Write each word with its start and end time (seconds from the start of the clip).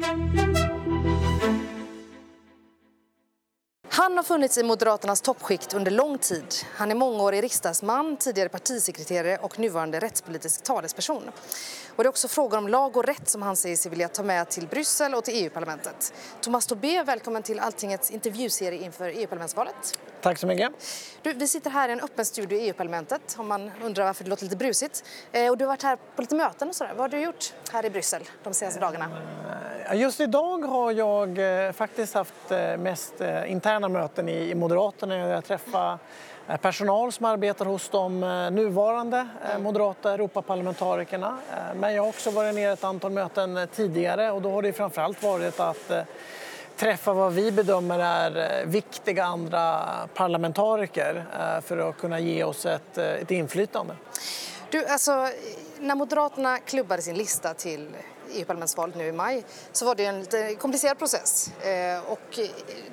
Thank 0.00 0.34
you. 0.34 0.49
Han 4.00 4.16
har 4.16 4.24
funnits 4.24 4.58
i 4.58 4.62
Moderaternas 4.62 5.20
toppskikt 5.20 5.74
under 5.74 5.90
lång 5.90 6.18
tid. 6.18 6.44
Han 6.74 6.90
är 6.90 6.94
mångårig 6.94 7.42
riksdagsman, 7.42 8.16
tidigare 8.16 8.48
partisekreterare 8.48 9.36
och 9.36 9.58
nuvarande 9.58 10.00
rättspolitisk 10.00 10.62
talesperson. 10.62 11.22
Och 11.96 12.04
det 12.04 12.06
är 12.06 12.08
också 12.08 12.28
frågor 12.28 12.58
om 12.58 12.68
lag 12.68 12.96
och 12.96 13.04
rätt 13.04 13.28
som 13.28 13.42
han 13.42 13.56
säger 13.56 13.76
sig 13.76 13.90
vilja 13.90 14.08
ta 14.08 14.22
med 14.22 14.48
till 14.48 14.66
Bryssel 14.66 15.14
och 15.14 15.24
till 15.24 15.44
EU-parlamentet. 15.44 16.14
Thomas 16.40 16.66
Tobé, 16.66 17.02
välkommen 17.02 17.42
till 17.42 17.58
Alltingets 17.58 18.10
intervjuserie 18.10 18.84
inför 18.84 19.08
EU-parlamentsvalet. 19.08 19.98
Tack 20.20 20.38
så 20.38 20.46
mycket. 20.46 20.72
Du, 21.22 21.32
vi 21.32 21.48
sitter 21.48 21.70
här 21.70 21.88
i 21.88 21.92
en 21.92 22.00
öppen 22.00 22.24
studio 22.24 22.58
i 22.58 22.66
EU-parlamentet 22.66 23.36
om 23.38 23.48
man 23.48 23.70
undrar 23.84 24.04
varför 24.04 24.24
det 24.24 24.30
låter 24.30 24.44
lite 24.44 24.56
brusigt. 24.56 25.04
Eh, 25.32 25.50
och 25.50 25.58
du 25.58 25.64
har 25.64 25.68
varit 25.68 25.82
här 25.82 25.98
på 26.16 26.22
lite 26.22 26.34
möten 26.34 26.68
och 26.68 26.74
sådär. 26.74 26.92
Vad 26.96 27.00
har 27.00 27.08
du 27.08 27.24
gjort 27.24 27.54
här 27.72 27.84
i 27.84 27.90
Bryssel 27.90 28.22
de 28.42 28.54
senaste 28.54 28.80
dagarna? 28.80 29.10
Just 29.94 30.20
idag 30.20 30.58
har 30.58 30.92
jag 30.92 31.38
eh, 31.66 31.72
faktiskt 31.72 32.14
haft 32.14 32.50
eh, 32.50 32.76
mest 32.76 33.20
eh, 33.20 33.52
interna 33.52 33.88
möten 33.90 34.28
i 34.28 34.54
Moderaterna. 34.54 35.16
Jag 35.16 35.44
träffar 35.44 35.98
eh, 36.48 36.56
personal 36.56 37.12
som 37.12 37.26
arbetar 37.26 37.64
hos 37.64 37.88
de 37.88 38.22
eh, 38.22 38.50
nuvarande 38.50 39.28
eh, 39.52 39.58
moderata 39.58 40.12
Europaparlamentarikerna. 40.14 41.38
Men 41.74 41.94
jag 41.94 42.02
har 42.02 42.08
också 42.08 42.30
varit 42.30 42.54
nere 42.54 42.72
ett 42.72 42.84
antal 42.84 43.12
möten 43.12 43.68
tidigare 43.74 44.30
och 44.30 44.42
då 44.42 44.50
har 44.50 44.62
det 44.62 44.72
framförallt 44.72 45.22
varit 45.22 45.60
att 45.60 45.90
träffa 46.76 47.12
vad 47.12 47.32
vi 47.32 47.52
bedömer 47.52 47.98
är 47.98 48.66
viktiga 48.66 49.24
andra 49.24 49.86
parlamentariker 50.14 51.24
för 51.64 51.88
att 51.88 51.96
kunna 51.96 52.20
ge 52.20 52.44
oss 52.44 52.66
ett, 52.66 52.98
ett 52.98 53.30
inflytande. 53.30 53.94
Du, 54.70 54.86
alltså, 54.86 55.28
när 55.80 55.94
Moderaterna 55.94 56.58
klubbade 56.58 57.02
sin 57.02 57.16
lista 57.16 57.54
till 57.54 57.88
EU-parlamentsvalet 58.32 58.96
nu 58.96 59.06
i 59.06 59.12
maj 59.12 59.44
så 59.72 59.84
var 59.84 59.94
det 59.94 60.04
en 60.04 60.20
lite 60.20 60.54
komplicerad 60.54 60.98
process. 60.98 61.50
Eh, 61.62 62.12
och 62.12 62.38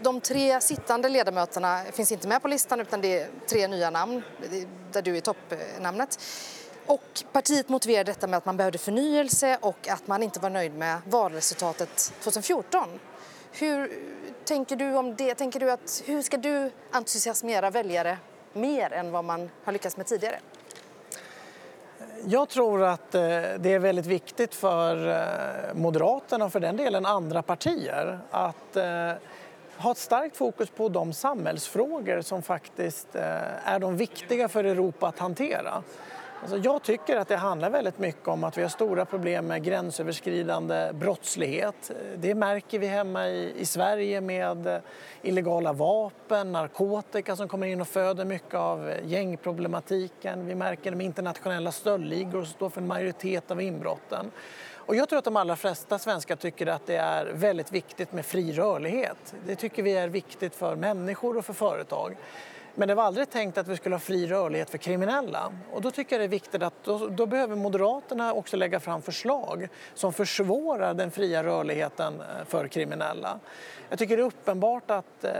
de 0.01 0.21
tre 0.21 0.61
sittande 0.61 1.09
ledamöterna 1.09 1.83
finns 1.91 2.11
inte 2.11 2.27
med 2.27 2.41
på 2.41 2.47
listan 2.47 2.79
utan 2.79 3.01
det 3.01 3.19
är 3.19 3.29
tre 3.49 3.67
nya 3.67 3.89
namn 3.89 4.21
där 4.91 5.01
du 5.01 5.17
är 5.17 5.21
toppnamnet. 5.21 6.19
Och 6.85 7.23
partiet 7.31 7.69
motiverade 7.69 8.11
detta 8.11 8.27
med 8.27 8.37
att 8.37 8.45
man 8.45 8.57
behövde 8.57 8.77
förnyelse 8.77 9.57
och 9.61 9.87
att 9.87 10.07
man 10.07 10.23
inte 10.23 10.39
var 10.39 10.49
nöjd 10.49 10.73
med 10.73 11.01
valresultatet 11.05 12.13
2014. 12.21 12.99
Hur 13.51 13.91
tänker 14.45 14.75
du 14.75 14.95
om 14.95 15.15
det? 15.15 15.35
Tänker 15.35 15.59
du 15.59 15.71
att, 15.71 16.03
hur 16.05 16.21
ska 16.21 16.37
du 16.37 16.71
entusiasmera 16.91 17.69
väljare 17.69 18.17
mer 18.53 18.93
än 18.93 19.11
vad 19.11 19.25
man 19.25 19.49
har 19.63 19.73
lyckats 19.73 19.97
med 19.97 20.05
tidigare? 20.05 20.39
Jag 22.29 22.49
tror 22.49 22.83
att 22.83 23.15
eh, 23.15 23.21
det 23.59 23.73
är 23.73 23.79
väldigt 23.79 24.05
viktigt 24.05 24.55
för 24.55 25.09
eh, 25.09 25.73
Moderaterna 25.73 26.45
och 26.45 26.51
för 26.51 26.59
den 26.59 26.77
delen 26.77 27.05
andra 27.05 27.41
partier 27.41 28.19
att 28.31 28.75
eh, 28.75 29.11
ha 29.77 29.91
ett 29.91 29.97
starkt 29.97 30.37
fokus 30.37 30.69
på 30.69 30.89
de 30.89 31.13
samhällsfrågor 31.13 32.21
som 32.21 32.41
faktiskt 32.41 33.15
är 33.15 33.79
de 33.79 33.97
viktiga 33.97 34.47
för 34.47 34.63
Europa 34.63 35.07
att 35.07 35.19
hantera. 35.19 35.83
Alltså 36.41 36.57
jag 36.57 36.83
tycker 36.83 37.17
att 37.17 37.27
det 37.27 37.35
handlar 37.35 37.69
väldigt 37.69 37.99
mycket 37.99 38.27
om 38.27 38.43
att 38.43 38.57
vi 38.57 38.61
har 38.61 38.69
stora 38.69 39.05
problem 39.05 39.47
med 39.47 39.63
gränsöverskridande 39.63 40.91
brottslighet. 40.93 41.91
Det 42.17 42.35
märker 42.35 42.79
vi 42.79 42.87
hemma 42.87 43.27
i, 43.27 43.53
i 43.57 43.65
Sverige 43.65 44.21
med 44.21 44.67
eh, 44.67 44.79
illegala 45.21 45.73
vapen, 45.73 46.51
narkotika 46.51 47.35
som 47.35 47.47
kommer 47.47 47.67
in 47.67 47.81
och 47.81 47.87
föder 47.87 48.25
mycket 48.25 48.53
av 48.53 48.89
eh, 48.89 49.07
gängproblematiken. 49.07 50.45
Vi 50.45 50.55
märker 50.55 50.91
de 50.91 51.01
internationella 51.01 51.71
stöldligor 51.71 52.43
som 52.43 52.53
står 52.53 52.69
för 52.69 52.81
en 52.81 52.87
majoritet 52.87 53.51
av 53.51 53.61
inbrotten. 53.61 54.31
Och 54.73 54.95
jag 54.95 55.09
tror 55.09 55.19
att 55.19 55.25
de 55.25 55.35
allra 55.37 55.55
flesta 55.55 55.99
svenskar 55.99 56.35
tycker 56.35 56.67
att 56.67 56.85
det 56.85 56.97
är 56.97 57.25
väldigt 57.25 57.71
viktigt 57.71 58.13
med 58.13 58.25
fri 58.25 58.53
rörlighet. 58.53 59.35
Det 59.45 59.55
tycker 59.55 59.83
vi 59.83 59.97
är 59.97 60.07
viktigt 60.07 60.55
för 60.55 60.75
människor 60.75 61.37
och 61.37 61.45
för 61.45 61.53
företag. 61.53 62.17
Men 62.79 62.87
det 62.87 62.95
var 62.95 63.03
aldrig 63.03 63.29
tänkt 63.29 63.57
att 63.57 63.67
vi 63.67 63.75
skulle 63.75 63.95
ha 63.95 63.99
fri 63.99 64.27
rörlighet 64.27 64.69
för 64.69 64.77
kriminella. 64.77 65.53
Och 65.71 65.81
då 65.81 65.91
tycker 65.91 66.15
jag 66.15 66.21
det 66.21 66.25
är 66.25 66.29
viktigt 66.29 66.63
att 66.63 66.83
då, 66.83 67.07
då, 67.07 67.25
behöver 67.25 67.55
Moderaterna 67.55 68.33
också 68.33 68.57
lägga 68.57 68.79
fram 68.79 69.01
förslag 69.01 69.67
som 69.93 70.13
försvårar 70.13 70.93
den 70.93 71.11
fria 71.11 71.43
rörligheten 71.43 72.13
eh, 72.21 72.45
för 72.45 72.67
kriminella. 72.67 73.39
Jag 73.89 73.99
tycker 73.99 74.17
det 74.17 74.23
är 74.23 74.27
uppenbart 74.27 74.91
att 74.91 75.23
eh, 75.23 75.31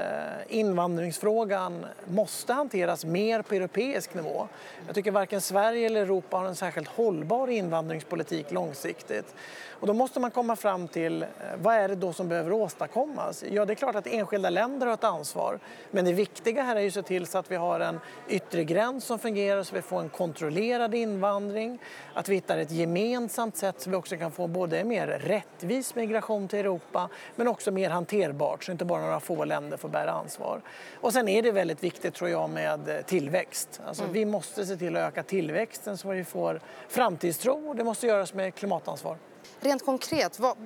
invandringsfrågan 0.47 1.85
måste 2.07 2.53
hanteras 2.53 3.05
mer 3.05 3.41
på 3.41 3.55
europeisk 3.55 4.13
nivå. 4.13 4.47
Jag 4.85 4.95
tycker 4.95 5.11
varken 5.11 5.41
Sverige 5.41 5.85
eller 5.85 6.01
Europa 6.01 6.37
har 6.37 6.45
en 6.45 6.55
särskilt 6.55 6.87
hållbar 6.87 7.47
invandringspolitik 7.47 8.51
långsiktigt. 8.51 9.35
Och 9.79 9.87
då 9.87 9.93
måste 9.93 10.19
man 10.19 10.31
komma 10.31 10.55
fram 10.55 10.87
till 10.87 11.23
eh, 11.23 11.27
vad 11.61 11.75
är 11.75 11.87
det 11.87 11.95
då 11.95 12.13
som 12.13 12.29
behöver 12.29 12.51
åstadkommas? 12.51 13.43
Ja, 13.51 13.65
det 13.65 13.73
är 13.73 13.75
klart 13.75 13.95
att 13.95 14.07
enskilda 14.07 14.49
länder 14.49 14.87
har 14.87 14.93
ett 14.93 15.03
ansvar. 15.03 15.59
Men 15.91 16.05
det 16.05 16.13
viktiga 16.13 16.63
här 16.63 16.75
är 16.75 16.81
ju 16.81 16.87
att 16.87 16.93
se 16.93 17.01
till 17.01 17.27
så 17.27 17.37
att 17.37 17.51
vi 17.51 17.55
har 17.55 17.79
en 17.79 17.99
yttre 18.29 18.63
gräns 18.63 19.05
som 19.05 19.19
fungerar 19.19 19.63
så 19.63 19.75
vi 19.75 19.81
får 19.81 19.99
en 19.99 20.09
kontrollerad 20.09 20.95
invandring. 20.95 21.79
Att 22.13 22.29
vi 22.29 22.35
hittar 22.35 22.57
ett 22.57 22.71
gemensamt 22.71 23.57
sätt 23.57 23.81
så 23.81 23.89
vi 23.89 23.95
också 23.95 24.17
kan 24.17 24.31
få 24.31 24.47
både 24.47 24.83
mer 24.83 25.07
rättvis 25.07 25.95
migration 25.95 26.47
till 26.47 26.59
Europa 26.59 27.09
men 27.35 27.47
också 27.47 27.71
mer 27.71 27.89
hanterbart 27.89 28.63
så 28.63 28.71
inte 28.71 28.85
bara 28.85 29.01
några 29.01 29.19
få 29.19 29.45
länder 29.45 29.77
får 29.77 29.89
bära 29.89 30.11
ansvar. 30.11 30.61
Och 31.01 31.13
sen 31.13 31.27
är 31.27 31.41
det 31.41 31.51
väldigt 31.51 31.83
viktigt 31.83 32.13
tror 32.13 32.29
jag 32.29 32.49
med 32.49 32.89
eh, 32.89 33.01
tillväxt. 33.01 33.81
Alltså, 33.87 34.03
mm. 34.03 34.13
Vi 34.13 34.25
måste 34.25 34.65
se 34.65 34.77
till 34.77 34.95
att 34.95 35.07
öka 35.07 35.23
tillväxten 35.23 35.97
så 35.97 36.09
vi 36.09 36.23
får 36.23 36.59
framtidstro 36.87 37.69
och 37.69 37.75
det 37.75 37.83
måste 37.83 38.07
göras 38.07 38.33
med 38.33 38.55
klimatansvar. 38.55 39.17
Rent 39.59 39.85
konkret, 39.85 40.39
vad, 40.39 40.57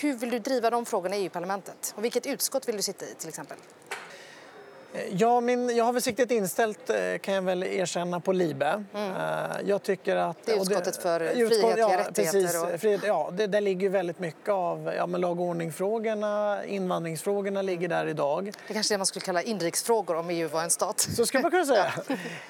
hur 0.00 0.16
vill 0.16 0.30
du 0.30 0.38
driva 0.38 0.70
de 0.70 0.86
frågorna 0.86 1.16
i 1.16 1.22
EU-parlamentet? 1.22 1.94
Och 1.96 2.04
vilket 2.04 2.26
utskott 2.26 2.68
vill 2.68 2.76
du 2.76 2.82
sitta 2.82 3.04
i 3.04 3.14
till 3.14 3.28
exempel? 3.28 3.58
Ja, 5.10 5.40
min, 5.40 5.76
jag 5.76 5.84
har 5.84 5.92
väl 5.92 6.02
siktet 6.02 6.30
inställt 6.30 6.90
eh, 6.90 6.96
kan 7.20 7.34
jag 7.34 7.42
väl 7.42 7.62
erkänna 7.62 8.20
på 8.20 8.32
LIBE. 8.32 8.84
Mm. 8.94 9.10
Eh, 9.10 9.56
jag 9.64 9.82
tycker 9.82 10.16
att, 10.16 10.36
det 10.44 10.52
är 10.52 10.56
utskottet 10.56 10.96
för 10.96 11.20
utskott, 11.20 11.48
frihetliga 11.48 11.88
ja, 11.90 11.98
rättigheter? 11.98 12.40
Precis, 12.40 12.62
och... 12.62 12.80
frihet, 12.80 13.00
ja, 13.06 13.30
det, 13.32 13.46
där 13.46 13.60
ligger 13.60 13.88
väldigt 13.88 14.18
mycket 14.18 14.48
av 14.48 14.92
ja, 14.96 15.06
men 15.06 15.20
lag 15.20 15.40
och 15.40 15.46
ordningsfrågorna, 15.46 16.64
invandringsfrågorna 16.64 17.62
ligger 17.62 17.88
där 17.88 18.06
idag. 18.06 18.52
Det 18.68 18.74
kanske 18.74 18.94
är 18.94 18.96
det 18.96 18.98
man 18.98 19.06
skulle 19.06 19.24
kalla 19.24 19.42
inrikesfrågor 19.42 20.16
om 20.16 20.30
EU 20.30 20.48
var 20.48 20.62
en 20.62 20.70
stat. 20.70 21.00
Så 21.00 21.26
skulle 21.26 21.42
man 21.42 21.50
kunna 21.50 21.66
säga. 21.66 21.92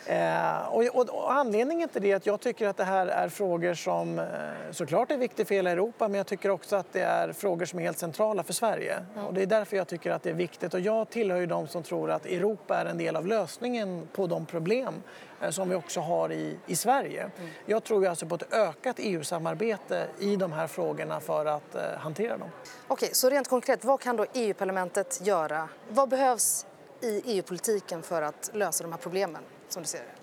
eh, 0.61 0.69
och, 0.69 0.85
och, 0.85 1.09
och, 1.09 1.33
anledningen 1.33 1.89
till 1.89 2.03
det 2.03 2.13
är 2.13 2.17
att 2.17 2.27
jag 2.27 2.41
tycker 2.41 2.69
att 2.69 2.77
det 2.77 2.85
här 2.85 3.07
är 3.07 3.29
frågor 3.29 3.75
som 3.75 4.27
såklart 4.71 5.11
är 5.11 5.17
viktiga 5.17 5.47
för 5.47 5.55
hela 5.55 5.71
Europa 5.71 6.09
men 6.09 6.19
jag 6.19 6.27
tycker 6.27 6.51
också 6.51 6.77
att 6.77 6.93
det 6.93 7.03
är 7.03 7.33
frågor 7.33 7.67
som 7.67 7.79
är 7.79 7.83
helt 7.83 7.99
centrala 7.99 8.43
för 8.43 8.53
Sverige. 8.53 9.05
Mm. 9.15 9.27
Och 9.27 9.35
det 9.35 9.43
är 9.43 9.47
därför 9.47 9.77
jag 9.77 9.89
tycker 9.89 10.11
att 10.11 10.23
det 10.23 10.31
är 10.31 10.35
viktigt 10.35 10.75
och 10.75 10.81
jag 10.81 11.11
tillhör 11.11 11.41
ju 11.41 11.47
de 11.47 11.69
som 11.69 11.83
tror 11.83 12.11
att 12.11 12.27
Europa 12.37 12.77
är 12.77 12.85
en 12.85 12.99
del 12.99 13.17
av 13.17 13.27
lösningen 13.27 14.09
på 14.13 14.27
de 14.27 14.47
problem 14.47 15.03
eh, 15.41 15.51
som 15.51 15.69
vi 15.69 15.75
också 15.75 16.01
har 16.01 16.33
i, 16.33 16.57
i 16.67 16.77
Sverige. 16.77 17.23
Mm. 17.23 17.51
Jag 17.67 17.85
tror 17.85 18.07
alltså 18.07 18.27
på 18.27 18.35
ett 18.35 18.53
ökat 18.53 18.97
EU-samarbete 18.99 20.07
i 20.19 20.37
de 20.37 20.53
här 20.53 20.67
frågorna 20.67 21.21
för 21.21 21.47
att 21.47 21.75
eh, 21.75 21.83
hantera 21.99 22.37
dem. 22.37 22.49
Okej, 22.89 23.11
så 23.13 23.31
rent 23.31 23.49
konkret, 23.49 23.85
vad 23.85 24.01
kan 24.01 24.17
då 24.17 24.27
EU-parlamentet 24.35 25.21
göra? 25.23 25.69
Vad 25.89 26.09
behövs 26.09 26.67
i 27.01 27.23
EU-politiken 27.25 28.03
för 28.03 28.23
att 28.23 28.51
lösa 28.55 28.85
de 28.85 28.93
här 28.93 28.99
problemen 28.99 29.43
som 29.69 29.83
du 29.83 29.89
ser 29.89 29.99
det? 29.99 30.23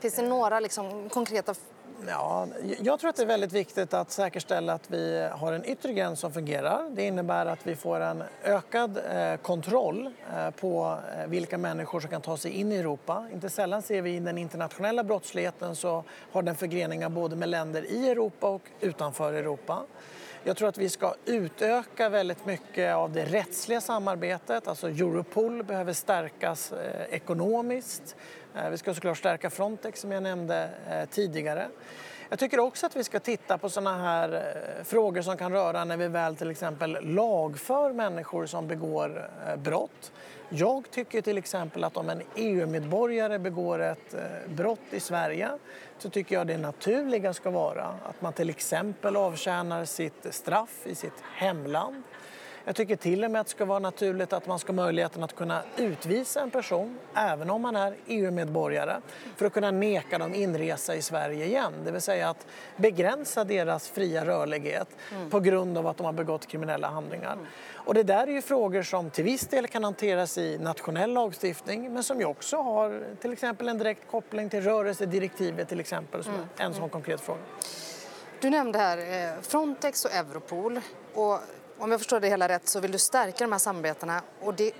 Finns 0.00 0.14
det 0.14 0.22
några 0.22 0.60
liksom, 0.60 1.08
konkreta 1.08 1.54
Ja, 2.06 2.48
jag 2.82 3.00
tror 3.00 3.10
att 3.10 3.16
det 3.16 3.22
är 3.22 3.26
väldigt 3.26 3.52
viktigt 3.52 3.94
att 3.94 4.10
säkerställa 4.10 4.72
att 4.72 4.90
vi 4.90 5.28
har 5.32 5.52
en 5.52 5.64
yttre 5.64 5.92
gräns 5.92 6.20
som 6.20 6.32
fungerar. 6.32 6.90
Det 6.90 7.02
innebär 7.02 7.46
att 7.46 7.66
vi 7.66 7.76
får 7.76 8.00
en 8.00 8.22
ökad 8.44 8.98
eh, 9.10 9.36
kontroll 9.36 10.10
eh, 10.36 10.50
på 10.50 10.98
eh, 11.18 11.26
vilka 11.26 11.58
människor 11.58 12.00
som 12.00 12.10
kan 12.10 12.20
ta 12.20 12.36
sig 12.36 12.50
in 12.50 12.72
i 12.72 12.76
Europa. 12.76 13.26
Inte 13.32 13.50
sällan 13.50 13.82
ser 13.82 14.02
vi 14.02 14.16
i 14.16 14.20
den 14.20 14.38
internationella 14.38 15.04
brottsligheten 15.04 15.76
så 15.76 16.04
har 16.32 16.42
den 16.42 16.56
förgreningar 16.56 17.08
både 17.08 17.36
med 17.36 17.48
länder 17.48 17.84
i 17.90 18.10
Europa 18.10 18.48
och 18.48 18.62
utanför 18.80 19.32
Europa. 19.32 19.82
Jag 20.44 20.56
tror 20.56 20.68
att 20.68 20.78
vi 20.78 20.88
ska 20.88 21.14
utöka 21.24 22.08
väldigt 22.08 22.46
mycket 22.46 22.94
av 22.94 23.12
det 23.12 23.24
rättsliga 23.24 23.80
samarbetet. 23.80 24.68
Alltså 24.68 24.88
Europol 24.88 25.62
behöver 25.62 25.92
stärkas 25.92 26.72
eh, 26.72 27.14
ekonomiskt. 27.14 28.16
Eh, 28.54 28.70
vi 28.70 28.78
ska 28.78 28.94
såklart 28.94 29.18
stärka 29.18 29.50
Frontex 29.50 30.00
som 30.00 30.12
jag 30.12 30.22
nämnde 30.22 30.70
eh, 30.90 31.08
tidigare. 31.08 31.68
Jag 32.28 32.38
tycker 32.38 32.60
också 32.60 32.86
att 32.86 32.96
vi 32.96 33.04
ska 33.04 33.20
titta 33.20 33.58
på 33.58 33.68
sådana 33.68 33.98
här 33.98 34.32
eh, 34.32 34.84
frågor 34.84 35.22
som 35.22 35.36
kan 35.36 35.52
röra 35.52 35.84
när 35.84 35.96
vi 35.96 36.08
väl 36.08 36.36
till 36.36 36.50
exempel 36.50 36.98
lagför 37.00 37.92
människor 37.92 38.46
som 38.46 38.66
begår 38.68 39.30
brott. 39.56 40.12
Jag 40.48 40.90
tycker 40.90 41.22
till 41.22 41.38
exempel 41.38 41.84
att 41.84 41.96
om 41.96 42.10
en 42.10 42.22
EU-medborgare 42.36 43.38
begår 43.38 43.82
ett 43.82 44.14
brott 44.46 44.80
i 44.90 45.00
Sverige 45.00 45.48
så 45.98 46.10
tycker 46.10 46.34
jag 46.34 46.46
det 46.46 46.58
naturliga 46.58 47.32
ska 47.32 47.50
vara 47.50 47.84
att 47.84 48.22
man 48.22 48.32
till 48.32 48.50
exempel 48.50 49.16
avtjänar 49.16 49.84
sitt 49.84 50.26
straff 50.30 50.86
i 50.86 50.94
sitt 50.94 51.22
hemland 51.34 52.02
jag 52.70 52.76
tycker 52.76 52.96
till 52.96 53.24
och 53.24 53.30
med 53.30 53.40
att 53.40 53.46
det 53.46 53.50
ska 53.50 53.64
vara 53.64 53.78
naturligt 53.78 54.32
att 54.32 54.46
man 54.46 54.58
ska 54.58 54.72
ha 54.72 54.74
möjligheten 54.74 55.22
att 55.22 55.34
kunna 55.34 55.62
utvisa 55.76 56.40
en 56.40 56.50
person, 56.50 56.98
även 57.14 57.50
om 57.50 57.62
man 57.62 57.76
är 57.76 57.96
EU-medborgare, 58.06 59.00
för 59.36 59.46
att 59.46 59.52
kunna 59.52 59.70
neka 59.70 60.18
dem 60.18 60.34
inresa 60.34 60.94
i 60.94 61.02
Sverige 61.02 61.44
igen. 61.44 61.72
Det 61.84 61.90
vill 61.90 62.00
säga 62.00 62.30
att 62.30 62.46
begränsa 62.76 63.44
deras 63.44 63.88
fria 63.88 64.24
rörlighet 64.24 64.88
mm. 65.12 65.30
på 65.30 65.40
grund 65.40 65.78
av 65.78 65.86
att 65.86 65.96
de 65.96 66.06
har 66.06 66.12
begått 66.12 66.46
kriminella 66.46 66.88
handlingar. 66.88 67.32
Mm. 67.32 67.46
Och 67.72 67.94
det 67.94 68.02
där 68.02 68.26
är 68.26 68.32
ju 68.32 68.42
frågor 68.42 68.82
som 68.82 69.10
till 69.10 69.24
viss 69.24 69.46
del 69.46 69.66
kan 69.66 69.84
hanteras 69.84 70.38
i 70.38 70.58
nationell 70.58 71.12
lagstiftning 71.12 71.92
men 71.92 72.02
som 72.02 72.20
ju 72.20 72.26
också 72.26 72.56
har 72.56 73.02
till 73.20 73.32
exempel 73.32 73.68
en 73.68 73.78
direkt 73.78 74.10
koppling 74.10 74.48
till 74.48 74.62
rörelsedirektivet 74.62 75.68
till 75.68 75.80
exempel 75.80 76.24
som 76.24 76.34
mm. 76.34 76.46
en 76.58 76.74
sån 76.74 76.88
konkret 76.88 77.20
fråga. 77.20 77.40
Du 78.40 78.50
nämnde 78.50 78.78
här 78.78 78.98
eh, 78.98 79.40
Frontex 79.42 80.04
och 80.04 80.12
Europol. 80.12 80.80
Och 81.14 81.38
om 81.80 81.90
jag 81.90 82.00
förstår 82.00 82.20
det 82.20 82.28
hela 82.28 82.48
rätt 82.48 82.68
så 82.68 82.80
vill 82.80 82.92
du 82.92 82.98
stärka 82.98 83.44
de 83.44 83.52
här 83.52 83.58
samarbetena 83.58 84.22
och 84.40 84.54
det 84.54 84.72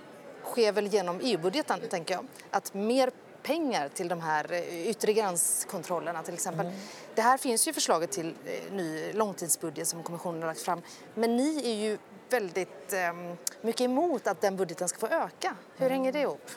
sker 0.43 0.71
väl 0.71 0.87
genom 0.87 1.19
EU-budgeten, 1.23 1.79
tänker 1.89 2.13
jag. 2.13 2.25
Att 2.49 2.73
mer 2.73 3.11
pengar 3.43 3.89
till 3.89 4.07
de 4.07 4.21
här 4.21 4.51
eh, 4.51 4.89
yttre 4.89 5.13
gränskontrollerna 5.13 6.23
till 6.23 6.33
exempel. 6.33 6.65
Mm. 6.65 6.79
Det 7.15 7.21
här 7.21 7.37
finns 7.37 7.67
ju 7.67 7.73
förslaget 7.73 8.11
till 8.11 8.35
eh, 8.45 8.73
ny 8.73 9.13
långtidsbudget 9.13 9.87
som 9.87 10.03
kommissionen 10.03 10.41
har 10.41 10.47
lagt 10.47 10.61
fram. 10.61 10.81
Men 11.13 11.37
ni 11.37 11.61
är 11.65 11.75
ju 11.75 11.97
väldigt 12.29 12.93
eh, 12.93 13.35
mycket 13.61 13.81
emot 13.81 14.27
att 14.27 14.41
den 14.41 14.55
budgeten 14.55 14.87
ska 14.87 14.99
få 14.99 15.07
öka. 15.07 15.55
Hur 15.77 15.89
hänger 15.89 16.11
det 16.11 16.19
ihop? 16.19 16.49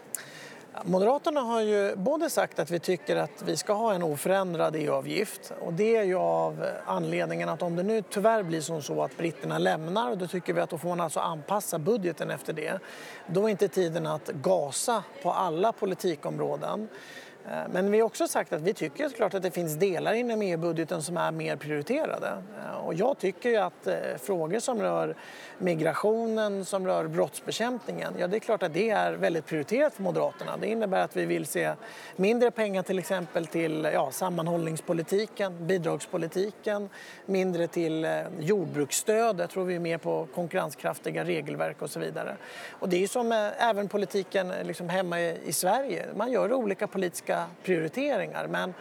Moderaterna 0.82 1.40
har 1.40 1.60
ju 1.60 1.96
både 1.96 2.30
sagt 2.30 2.58
att 2.58 2.70
vi 2.70 2.78
tycker 2.78 3.16
att 3.16 3.42
vi 3.46 3.56
ska 3.56 3.72
ha 3.72 3.94
en 3.94 4.02
oförändrad 4.02 4.76
EU-avgift 4.76 5.52
och 5.60 5.72
det 5.72 5.96
är 5.96 6.02
ju 6.02 6.16
av 6.16 6.66
anledningen 6.86 7.48
att 7.48 7.62
om 7.62 7.76
det 7.76 7.82
nu 7.82 8.02
tyvärr 8.02 8.42
blir 8.42 8.60
som 8.60 8.82
så 8.82 9.02
att 9.02 9.16
britterna 9.16 9.58
lämnar 9.58 10.16
då 10.16 10.26
tycker 10.26 10.52
vi 10.52 10.60
att 10.60 10.70
då 10.70 10.78
får 10.78 10.88
man 10.88 11.00
alltså 11.00 11.20
anpassa 11.20 11.78
budgeten 11.78 12.30
efter 12.30 12.52
det. 12.52 12.78
Då 13.26 13.46
är 13.46 13.48
inte 13.48 13.68
tiden 13.68 14.06
att 14.06 14.28
gasa 14.28 15.02
på 15.22 15.32
alla 15.32 15.72
politikområden. 15.72 16.88
Eh, 17.48 17.68
men 17.70 17.90
vi 17.90 18.00
har 18.00 18.06
också 18.06 18.28
sagt 18.28 18.52
att 18.52 18.60
vi 18.60 18.74
tycker 18.74 19.08
såklart 19.08 19.34
att 19.34 19.42
det 19.42 19.50
finns 19.50 19.74
delar 19.74 20.12
inom 20.12 20.42
EU-budgeten 20.42 21.02
som 21.02 21.16
är 21.16 21.30
mer 21.30 21.56
prioriterade. 21.56 22.42
Eh, 22.58 22.86
och 22.86 22.94
jag 22.94 23.18
tycker 23.18 23.60
att 23.60 23.86
eh, 23.86 23.94
frågor 24.22 24.58
som 24.58 24.82
rör 24.82 25.16
migrationen, 25.58 26.64
som 26.64 26.86
rör 26.86 27.08
brottsbekämpningen, 27.08 28.14
ja 28.18 28.26
det 28.26 28.36
är 28.36 28.40
klart 28.40 28.62
att 28.62 28.74
det 28.74 28.90
är 28.90 29.12
väldigt 29.12 29.46
prioriterat 29.46 29.94
för 29.94 30.02
Moderaterna. 30.02 30.56
Det 30.56 30.66
innebär 30.66 31.04
att 31.04 31.16
vi 31.16 31.26
vill 31.26 31.46
se 31.46 31.72
mindre 32.16 32.50
pengar 32.50 32.82
till 32.82 32.98
exempel 32.98 33.46
till 33.46 33.88
ja, 33.92 34.10
sammanhållningspolitiken, 34.10 35.66
bidragspolitiken, 35.66 36.88
mindre 37.26 37.66
till 37.66 38.06
jordbruksstöd, 38.38 39.40
jag 39.40 39.50
tror 39.50 39.64
vi 39.64 39.74
är 39.74 39.80
mer 39.80 39.98
på 39.98 40.28
konkurrenskraftiga 40.34 41.24
regelverk 41.24 41.82
och 41.82 41.90
så 41.90 42.00
vidare. 42.00 42.36
Och 42.70 42.88
det 42.88 43.02
är 43.02 43.08
som 43.08 43.32
även 43.58 43.88
politiken 43.88 44.52
liksom 44.62 44.88
hemma 44.88 45.20
i 45.20 45.52
Sverige, 45.52 46.06
man 46.16 46.32
gör 46.32 46.52
olika 46.52 46.86
politiska 46.86 47.33
olika 47.34 47.46
prioriteringar. 47.62 48.46
Men 48.46 48.74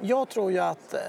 jag 0.00 0.28
tror 0.28 0.52
ju 0.52 0.58
att 0.58 0.94
eh, 0.94 1.00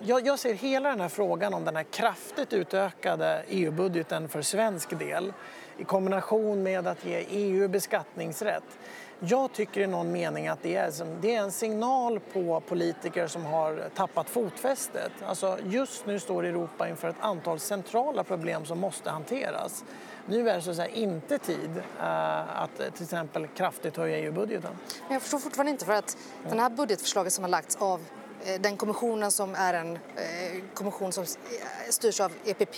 jag, 0.00 0.26
jag, 0.26 0.38
ser 0.38 0.54
hela 0.54 0.88
den 0.88 1.00
här 1.00 1.08
frågan 1.08 1.54
om 1.54 1.64
den 1.64 1.76
här 1.76 1.82
kraftigt 1.82 2.52
utökade 2.52 3.42
EU-budgeten 3.48 4.28
för 4.28 4.42
svensk 4.42 4.98
del 4.98 5.32
i 5.78 5.84
kombination 5.84 6.62
med 6.62 6.86
att 6.86 7.04
ge 7.04 7.24
EU 7.30 7.68
beskattningsrätt. 7.68 8.78
Jag 9.20 9.52
tycker 9.52 9.80
i 9.80 9.86
någon 9.86 10.12
mening 10.12 10.48
att 10.48 10.62
det 10.62 10.76
är, 10.76 11.20
det 11.20 11.34
är 11.34 11.40
en 11.40 11.52
signal 11.52 12.20
på 12.20 12.60
politiker 12.60 13.26
som 13.26 13.44
har 13.44 13.90
tappat 13.94 14.30
fotfästet. 14.30 15.12
Alltså 15.26 15.58
just 15.64 16.06
nu 16.06 16.18
står 16.18 16.44
Europa 16.44 16.88
inför 16.88 17.08
ett 17.08 17.20
antal 17.20 17.60
centrala 17.60 18.24
problem 18.24 18.64
som 18.64 18.78
måste 18.78 19.10
hanteras. 19.10 19.84
Nu 20.26 20.50
är 20.50 20.54
det 20.54 20.62
så 20.62 20.70
att 20.70 20.76
säga 20.76 20.88
inte 20.88 21.38
tid 21.38 21.70
uh, 22.00 22.62
att 22.62 22.76
till 22.76 23.02
exempel 23.02 23.46
kraftigt 23.46 23.96
höja 23.96 24.18
EU-budgeten. 24.18 24.70
Men 25.06 25.12
jag 25.12 25.22
förstår 25.22 25.38
fortfarande 25.38 25.70
inte 25.70 25.84
för 25.84 25.92
att 25.92 26.16
den 26.48 26.60
här 26.60 26.70
budgetförslaget 26.70 27.32
som 27.32 27.44
har 27.44 27.50
lagts 27.50 27.76
av 27.76 28.00
eh, 28.44 28.60
den 28.60 28.76
kommissionen 28.76 29.30
som 29.30 29.54
är 29.54 29.74
en 29.74 29.96
eh, 29.96 30.62
kommission 30.74 31.12
som 31.12 31.24
styrs 31.90 32.20
av 32.20 32.32
EPP, 32.44 32.76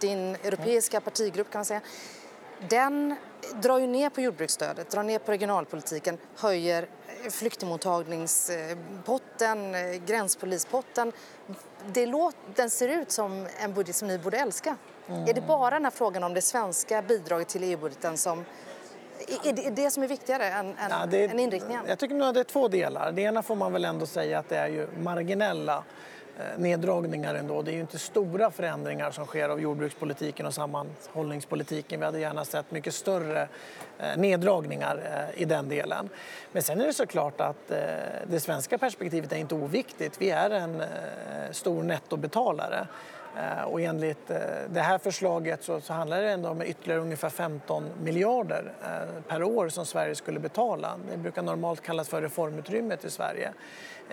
din 0.00 0.34
europeiska 0.34 1.00
partigrupp 1.00 1.50
kan 1.50 1.58
man 1.58 1.64
säga, 1.64 1.80
den 2.68 3.16
drar 3.54 3.78
ju 3.78 3.86
ner 3.86 4.10
på 4.10 4.20
jordbruksstödet, 4.20 4.90
drar 4.90 5.02
ner 5.02 5.18
på 5.18 5.32
regionalpolitiken, 5.32 6.18
höjer 6.36 6.88
flyktingmottagningspotten, 7.30 9.74
gränspolispotten. 10.06 11.12
Det 11.92 12.06
låt, 12.06 12.36
den 12.54 12.70
ser 12.70 12.88
ut 12.88 13.10
som 13.10 13.46
en 13.58 13.74
budget 13.74 13.96
som 13.96 14.08
ni 14.08 14.18
borde 14.18 14.38
älska. 14.38 14.76
Mm. 15.08 15.28
Är 15.28 15.34
det 15.34 15.40
bara 15.40 15.80
den 15.80 15.90
frågan 15.90 16.24
om 16.24 16.34
det 16.34 16.42
svenska 16.42 17.02
bidraget 17.02 17.48
till 17.48 17.62
EU-budgeten 17.62 18.16
som 18.16 18.44
är 19.44 19.52
det 19.52 19.70
det 19.70 19.90
som 19.90 20.02
är 20.02 20.08
viktigare 20.08 20.46
än, 20.46 20.66
än, 20.66 20.74
ja, 20.90 21.06
det, 21.06 21.24
än 21.24 21.38
inriktningen? 21.38 21.84
Jag 21.88 21.98
tycker 21.98 22.14
nog 22.14 22.28
att 22.28 22.34
det 22.34 22.40
är 22.40 22.44
två 22.44 22.68
delar. 22.68 23.12
Det 23.12 23.22
ena 23.22 23.42
får 23.42 23.56
man 23.56 23.72
väl 23.72 23.84
ändå 23.84 24.06
säga 24.06 24.38
att 24.38 24.48
det 24.48 24.56
är 24.56 24.68
ju 24.68 24.88
marginella 25.02 25.76
eh, 25.76 25.82
Eh, 26.38 26.58
neddragningar 26.58 27.34
ändå. 27.34 27.62
Det 27.62 27.70
är 27.70 27.74
ju 27.74 27.80
inte 27.80 27.98
stora 27.98 28.50
förändringar 28.50 29.10
som 29.10 29.26
sker 29.26 29.48
av 29.48 29.60
jordbrukspolitiken 29.60 30.46
och 30.46 30.54
sammanhållningspolitiken. 30.54 32.00
Vi 32.00 32.06
hade 32.06 32.20
gärna 32.20 32.44
sett 32.44 32.70
mycket 32.70 32.94
större 32.94 33.48
eh, 33.98 34.16
neddragningar 34.16 35.28
eh, 35.34 35.42
i 35.42 35.44
den 35.44 35.68
delen. 35.68 36.08
Men 36.52 36.62
sen 36.62 36.80
är 36.80 36.86
det 36.86 36.92
såklart 36.92 37.40
att 37.40 37.68
det 38.26 38.40
svenska 38.40 38.78
perspektivet 38.78 39.32
är 39.32 39.36
inte 39.36 39.54
oviktigt. 39.54 40.20
Vi 40.20 40.30
är 40.30 40.50
en 40.50 40.82
stor 41.50 41.82
nettobetalare. 41.82 42.86
Eh, 43.38 43.62
och 43.62 43.80
enligt 43.80 44.30
eh, 44.30 44.38
det 44.68 44.80
här 44.80 44.98
förslaget 44.98 45.64
så, 45.64 45.80
så, 45.80 45.92
handlar 45.92 46.22
det 46.22 46.30
ändå 46.30 46.48
om 46.48 46.62
ytterligare 46.62 47.00
ungefär 47.00 47.28
15 47.28 47.84
miljarder 48.02 48.72
eh, 48.82 49.22
per 49.28 49.42
år 49.42 49.68
som 49.68 49.86
Sverige 49.86 50.14
skulle 50.14 50.40
betala. 50.40 50.94
Det 51.10 51.16
brukar 51.16 51.42
normalt 51.42 51.80
kallas 51.80 52.08
för 52.08 52.22
reformutrymmet 52.22 53.04
i 53.04 53.10
Sverige. 53.10 53.52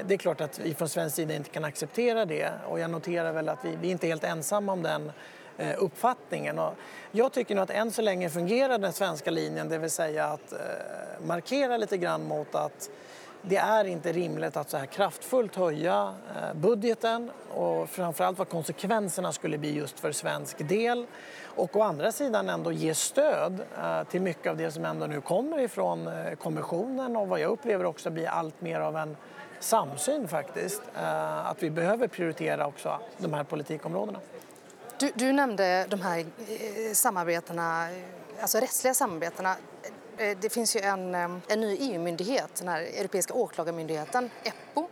Det 0.05 0.13
är 0.13 0.17
klart 0.17 0.41
att 0.41 0.59
vi 0.59 0.73
från 0.73 0.89
svensk 0.89 1.15
sida 1.15 1.35
inte 1.35 1.49
kan 1.49 1.65
acceptera 1.65 2.25
det 2.25 2.51
och 2.67 2.79
jag 2.79 2.91
noterar 2.91 3.33
väl 3.33 3.49
att 3.49 3.65
vi, 3.65 3.75
vi 3.81 3.87
är 3.87 3.91
inte 3.91 4.07
helt 4.07 4.23
ensamma 4.23 4.71
om 4.71 4.83
den 4.83 5.11
uppfattningen. 5.77 6.59
Och 6.59 6.73
jag 7.11 7.33
tycker 7.33 7.55
nog 7.55 7.63
att 7.63 7.69
än 7.69 7.91
så 7.91 8.01
länge 8.01 8.29
fungerar 8.29 8.77
den 8.77 8.93
svenska 8.93 9.31
linjen, 9.31 9.69
det 9.69 9.77
vill 9.77 9.89
säga 9.89 10.25
att 10.25 10.53
markera 11.25 11.77
lite 11.77 11.97
grann 11.97 12.23
mot 12.27 12.55
att 12.55 12.89
det 13.41 13.57
är 13.57 13.85
inte 13.85 14.11
rimligt 14.11 14.57
att 14.57 14.69
så 14.69 14.77
här 14.77 14.85
kraftfullt 14.85 15.55
höja 15.55 16.13
eh, 16.35 16.53
budgeten 16.53 17.31
och 17.49 17.89
framförallt 17.89 18.37
vad 18.37 18.49
konsekvenserna 18.49 19.31
skulle 19.31 19.57
bli 19.57 19.75
just 19.75 19.99
för 19.99 20.11
svensk 20.11 20.57
del. 20.57 21.05
Och 21.43 21.75
å 21.75 21.81
andra 21.81 22.11
sidan 22.11 22.49
ändå 22.49 22.71
ge 22.71 22.93
stöd 22.93 23.61
eh, 23.77 24.03
till 24.03 24.21
mycket 24.21 24.47
av 24.47 24.57
det 24.57 24.71
som 24.71 24.85
ändå 24.85 25.05
nu 25.05 25.21
kommer 25.21 25.59
ifrån 25.59 26.07
eh, 26.07 26.33
kommissionen 26.33 27.15
och 27.15 27.27
vad 27.27 27.39
jag 27.39 27.51
upplever 27.51 27.85
också 27.85 28.09
blir 28.09 28.27
allt 28.27 28.61
mer 28.61 28.79
av 28.79 28.97
en 28.97 29.17
samsyn 29.59 30.27
faktiskt. 30.27 30.81
Att 31.43 31.63
vi 31.63 31.69
behöver 31.69 32.07
prioritera 32.07 32.67
också 32.67 32.99
de 33.17 33.33
här 33.33 33.43
politikområdena. 33.43 34.19
Du, 34.99 35.11
du 35.15 35.33
nämnde 35.33 35.85
de 35.89 36.01
här 36.01 36.25
samarbetena, 36.93 37.87
alltså 38.41 38.57
rättsliga 38.57 38.93
samarbetena. 38.93 39.55
Eh, 40.19 40.37
det 40.41 40.49
finns 40.49 40.75
ju 40.75 40.79
en, 40.79 41.15
eh, 41.15 41.29
en 41.47 41.61
ny 41.61 41.77
EU-myndighet, 41.79 42.55
den 42.55 42.67
här 42.67 42.81
Europeiska 42.81 43.33
åklagarmyndigheten, 43.33 44.29
EPPO, 44.43 44.87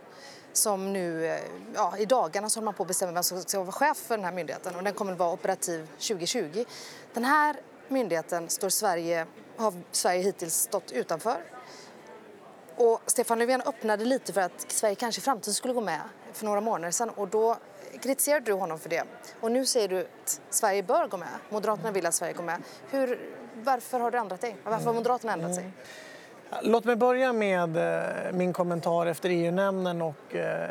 som 0.52 0.92
nu, 0.92 1.26
eh, 1.26 1.40
ja, 1.74 1.98
i 1.98 2.04
dagarna 2.04 2.48
så 2.50 2.58
håller 2.58 2.64
man 2.64 2.74
på 2.74 2.82
att 2.82 2.88
bestämma 2.88 3.12
vem 3.12 3.22
som 3.22 3.42
ska 3.42 3.58
vara 3.58 3.72
chef 3.72 3.96
för 3.96 4.16
den 4.16 4.24
här 4.24 4.32
myndigheten 4.32 4.76
och 4.76 4.82
den 4.82 4.94
kommer 4.94 5.12
att 5.12 5.18
vara 5.18 5.32
operativ 5.32 5.88
2020. 5.98 6.64
Den 7.14 7.24
här 7.24 7.56
myndigheten 7.88 8.48
står 8.48 8.68
Sverige, 8.68 9.26
har 9.56 9.74
Sverige 9.92 10.22
hittills 10.22 10.54
stått 10.54 10.92
utanför. 10.92 11.44
Och 12.76 13.00
Stefan 13.06 13.38
Löfven 13.38 13.62
öppnade 13.62 14.04
lite 14.04 14.32
för 14.32 14.40
att 14.40 14.64
Sverige 14.68 14.94
kanske 14.94 15.20
i 15.20 15.22
framtiden 15.22 15.54
skulle 15.54 15.74
gå 15.74 15.80
med 15.80 16.00
för 16.32 16.44
några 16.44 16.60
månader 16.60 16.90
sedan 16.90 17.10
och 17.10 17.28
då 17.28 17.56
kritiserade 17.92 18.46
du 18.46 18.52
honom 18.52 18.78
för 18.78 18.88
det. 18.88 19.04
Och 19.40 19.52
nu 19.52 19.66
säger 19.66 19.88
du 19.88 20.00
att 20.00 20.40
Sverige 20.50 20.82
bör 20.82 21.08
gå 21.08 21.16
med. 21.16 21.28
Moderaterna 21.50 21.90
vill 21.90 22.06
att 22.06 22.14
Sverige 22.14 22.32
går 22.32 22.44
med. 22.44 22.62
Hur, 22.90 23.20
varför 23.64 24.00
har 24.00 24.10
du 24.10 24.18
ändrat 24.18 24.40
dig? 24.40 24.56
Varför 24.64 24.84
har 24.84 24.94
Moderaterna 24.94 25.32
ändrat 25.32 25.54
sig? 25.54 25.64
Mm. 25.64 25.74
Låt 26.62 26.84
mig 26.84 26.96
börja 26.96 27.32
med 27.32 27.76
eh, 27.76 28.32
min 28.32 28.52
kommentar 28.52 29.06
efter 29.06 29.30
EU-nämnden 29.30 30.02
och 30.02 30.34
eh, 30.34 30.68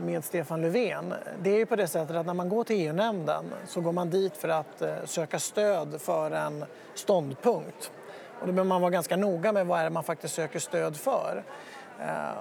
med 0.00 0.24
Stefan 0.24 0.62
Löfven. 0.62 1.14
Det 1.42 1.50
är 1.50 1.56
ju 1.56 1.66
på 1.66 1.76
det 1.76 1.86
sättet 1.86 2.16
att 2.16 2.26
när 2.26 2.34
man 2.34 2.48
går 2.48 2.64
till 2.64 2.86
EU-nämnden 2.86 3.44
så 3.66 3.80
går 3.80 3.92
man 3.92 4.10
dit 4.10 4.36
för 4.36 4.48
att 4.48 4.82
eh, 4.82 4.94
söka 5.04 5.38
stöd 5.38 6.00
för 6.00 6.30
en 6.30 6.64
ståndpunkt. 6.94 7.92
Och 8.40 8.46
då 8.46 8.52
behöver 8.52 8.68
man 8.68 8.80
vara 8.80 8.90
ganska 8.90 9.16
noga 9.16 9.52
med 9.52 9.66
vad 9.66 9.80
är 9.80 9.84
det 9.84 9.90
man 9.90 10.04
faktiskt 10.04 10.34
söker 10.34 10.58
stöd 10.58 10.96
för. 10.96 11.44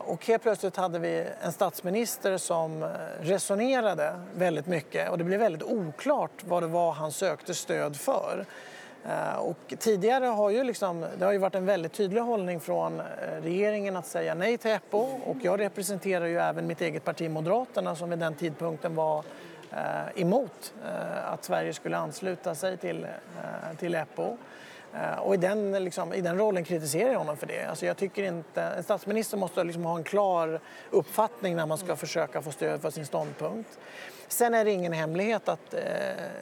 Och 0.06 0.26
helt 0.26 0.44
plötsligt 0.44 0.76
hade 0.76 1.00
vi 1.00 1.28
en 1.42 1.52
statsminister 1.52 2.38
som 2.38 2.90
resonerade 3.22 4.20
väldigt 4.36 4.66
mycket 4.66 5.10
och 5.10 5.18
det 5.18 5.24
blev 5.24 5.40
väldigt 5.40 5.64
oklart 5.64 6.44
vad 6.44 6.64
det 6.64 6.68
var 6.68 6.92
han 6.92 7.12
sökte 7.12 7.54
stöd 7.54 7.96
för. 7.96 8.46
Eh, 9.06 9.36
och 9.40 9.74
tidigare 9.80 10.26
har 10.26 10.50
ju 10.50 10.64
liksom, 10.64 11.06
det 11.18 11.26
har 11.26 11.32
ju 11.32 11.38
varit 11.38 11.56
en 11.56 11.66
väldigt 11.66 11.94
tydlig 11.94 12.22
hållning 12.22 12.60
från 12.60 13.00
eh, 13.00 13.06
regeringen 13.42 13.96
att 13.96 14.08
säga 14.08 14.34
nej 14.36 14.58
till 14.58 14.72
EPO 14.72 14.98
och 15.26 15.38
jag 15.42 15.60
representerar 15.60 16.26
ju 16.26 16.40
även 16.40 16.68
mitt 16.68 16.82
eget 16.82 17.06
parti 17.06 17.30
Moderaterna 17.30 17.96
som 17.96 18.10
vid 18.10 18.20
den 18.20 18.36
tidpunkten 18.36 18.96
var 18.96 19.24
eh, 19.72 20.22
emot 20.22 20.74
att 21.26 21.44
Sverige 21.44 21.74
skulle 21.74 21.98
ansluta 21.98 22.56
sig 22.56 22.78
till, 22.78 23.08
till 23.78 23.96
EPO. 23.96 24.38
Och 25.18 25.34
i 25.34 25.38
den, 25.38 25.84
liksom, 25.84 26.14
i 26.14 26.22
den 26.22 26.38
rollen 26.38 26.64
kritiserar 26.64 27.12
jag 27.12 27.20
honom 27.20 27.38
för 27.38 27.48
det. 27.48 27.66
Alltså 27.66 27.86
jag 27.86 27.98
tycker 27.98 28.24
inte, 28.24 28.62
en 28.62 28.84
statsminister 28.84 29.38
måste 29.38 29.64
liksom 29.64 29.86
ha 29.86 29.98
en 29.98 30.04
klar 30.04 30.60
uppfattning 30.90 31.56
när 31.56 31.66
man 31.66 31.78
ska 31.78 31.96
försöka 31.96 32.42
få 32.42 32.52
stöd 32.52 32.82
för 32.82 32.90
sin 32.90 33.06
ståndpunkt. 33.06 33.80
Sen 34.30 34.54
är 34.54 34.66
det 34.66 34.72
ingen 34.72 34.94
hemlighet 34.94 35.50
att 35.50 35.74
eh, 35.74 35.82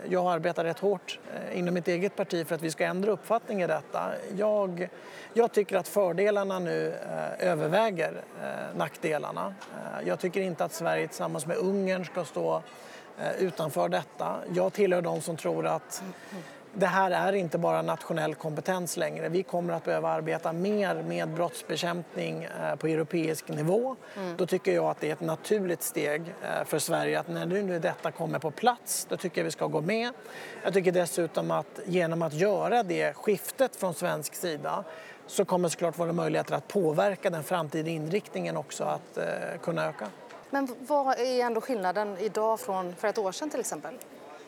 jag 0.09 0.31
arbetar 0.33 0.63
rätt 0.63 0.79
hårt 0.79 1.19
eh, 1.33 1.59
inom 1.59 1.73
mitt 1.73 1.87
eget 1.87 2.15
parti 2.15 2.47
för 2.47 2.55
att 2.55 2.61
vi 2.61 2.71
ska 2.71 2.85
ändra 2.85 3.11
uppfattning 3.11 3.61
i 3.61 3.67
detta. 3.67 4.11
Jag, 4.37 4.89
jag 5.33 5.51
tycker 5.51 5.77
att 5.77 5.87
fördelarna 5.87 6.59
nu 6.59 6.87
eh, 6.87 7.49
överväger 7.49 8.23
eh, 8.41 8.77
nackdelarna. 8.77 9.55
Eh, 9.71 10.07
jag 10.07 10.19
tycker 10.19 10.41
inte 10.41 10.65
att 10.65 10.73
Sverige 10.73 11.07
tillsammans 11.07 11.45
med 11.45 11.57
Ungern 11.57 12.05
ska 12.05 12.25
stå 12.25 12.61
eh, 13.19 13.43
utanför 13.43 13.89
detta. 13.89 14.35
Jag 14.53 14.73
tillhör 14.73 15.01
de 15.01 15.21
som 15.21 15.37
tror 15.37 15.67
att 15.67 16.03
det 16.79 16.87
här 16.87 17.11
är 17.11 17.33
inte 17.33 17.57
bara 17.57 17.81
nationell 17.81 18.35
kompetens 18.35 18.97
längre. 18.97 19.29
Vi 19.29 19.43
kommer 19.43 19.73
att 19.73 19.83
behöva 19.83 20.09
arbeta 20.09 20.53
mer 20.53 20.95
med 20.95 21.29
brottsbekämpning 21.29 22.43
eh, 22.43 22.75
på 22.75 22.87
europeisk 22.87 23.47
nivå. 23.47 23.95
Mm. 24.15 24.37
Då 24.37 24.45
tycker 24.45 24.71
jag 24.71 24.85
att 24.85 24.99
det 24.99 25.09
är 25.09 25.13
ett 25.13 25.21
naturligt 25.21 25.83
steg 25.83 26.21
eh, 26.21 26.65
för 26.65 26.79
Sverige 26.79 27.19
att 27.19 27.27
när 27.27 27.45
nu 27.45 27.79
detta 27.79 28.11
kommer 28.11 28.39
på 28.39 28.51
plats, 28.51 29.07
då 29.09 29.17
tycker 29.17 29.41
jag 29.41 29.45
vi 29.45 29.51
ska 29.51 29.67
gå 29.67 29.81
med. 29.81 30.11
Jag 30.63 30.73
tycker 30.73 30.91
dessutom 30.91 31.51
att 31.51 31.79
genom 31.85 32.21
att 32.21 32.33
göra 32.33 32.83
det 32.83 33.13
skiftet 33.13 33.75
från 33.75 33.93
svensk 33.93 34.35
sida 34.35 34.83
så 35.27 35.45
kommer 35.45 35.69
såklart 35.69 35.99
våra 35.99 36.13
möjligheter 36.13 36.55
att 36.55 36.67
påverka 36.67 37.29
den 37.29 37.43
framtida 37.43 37.89
inriktningen 37.89 38.57
också 38.57 38.83
att 38.83 39.17
eh, 39.17 39.25
kunna 39.61 39.85
öka. 39.85 40.07
Men 40.49 40.75
vad 40.79 41.19
är 41.19 41.45
ändå 41.45 41.61
skillnaden 41.61 42.17
idag 42.19 42.59
från 42.59 42.95
för 42.95 43.07
ett 43.07 43.17
år 43.17 43.31
sedan 43.31 43.49
till 43.49 43.59
exempel? 43.59 43.93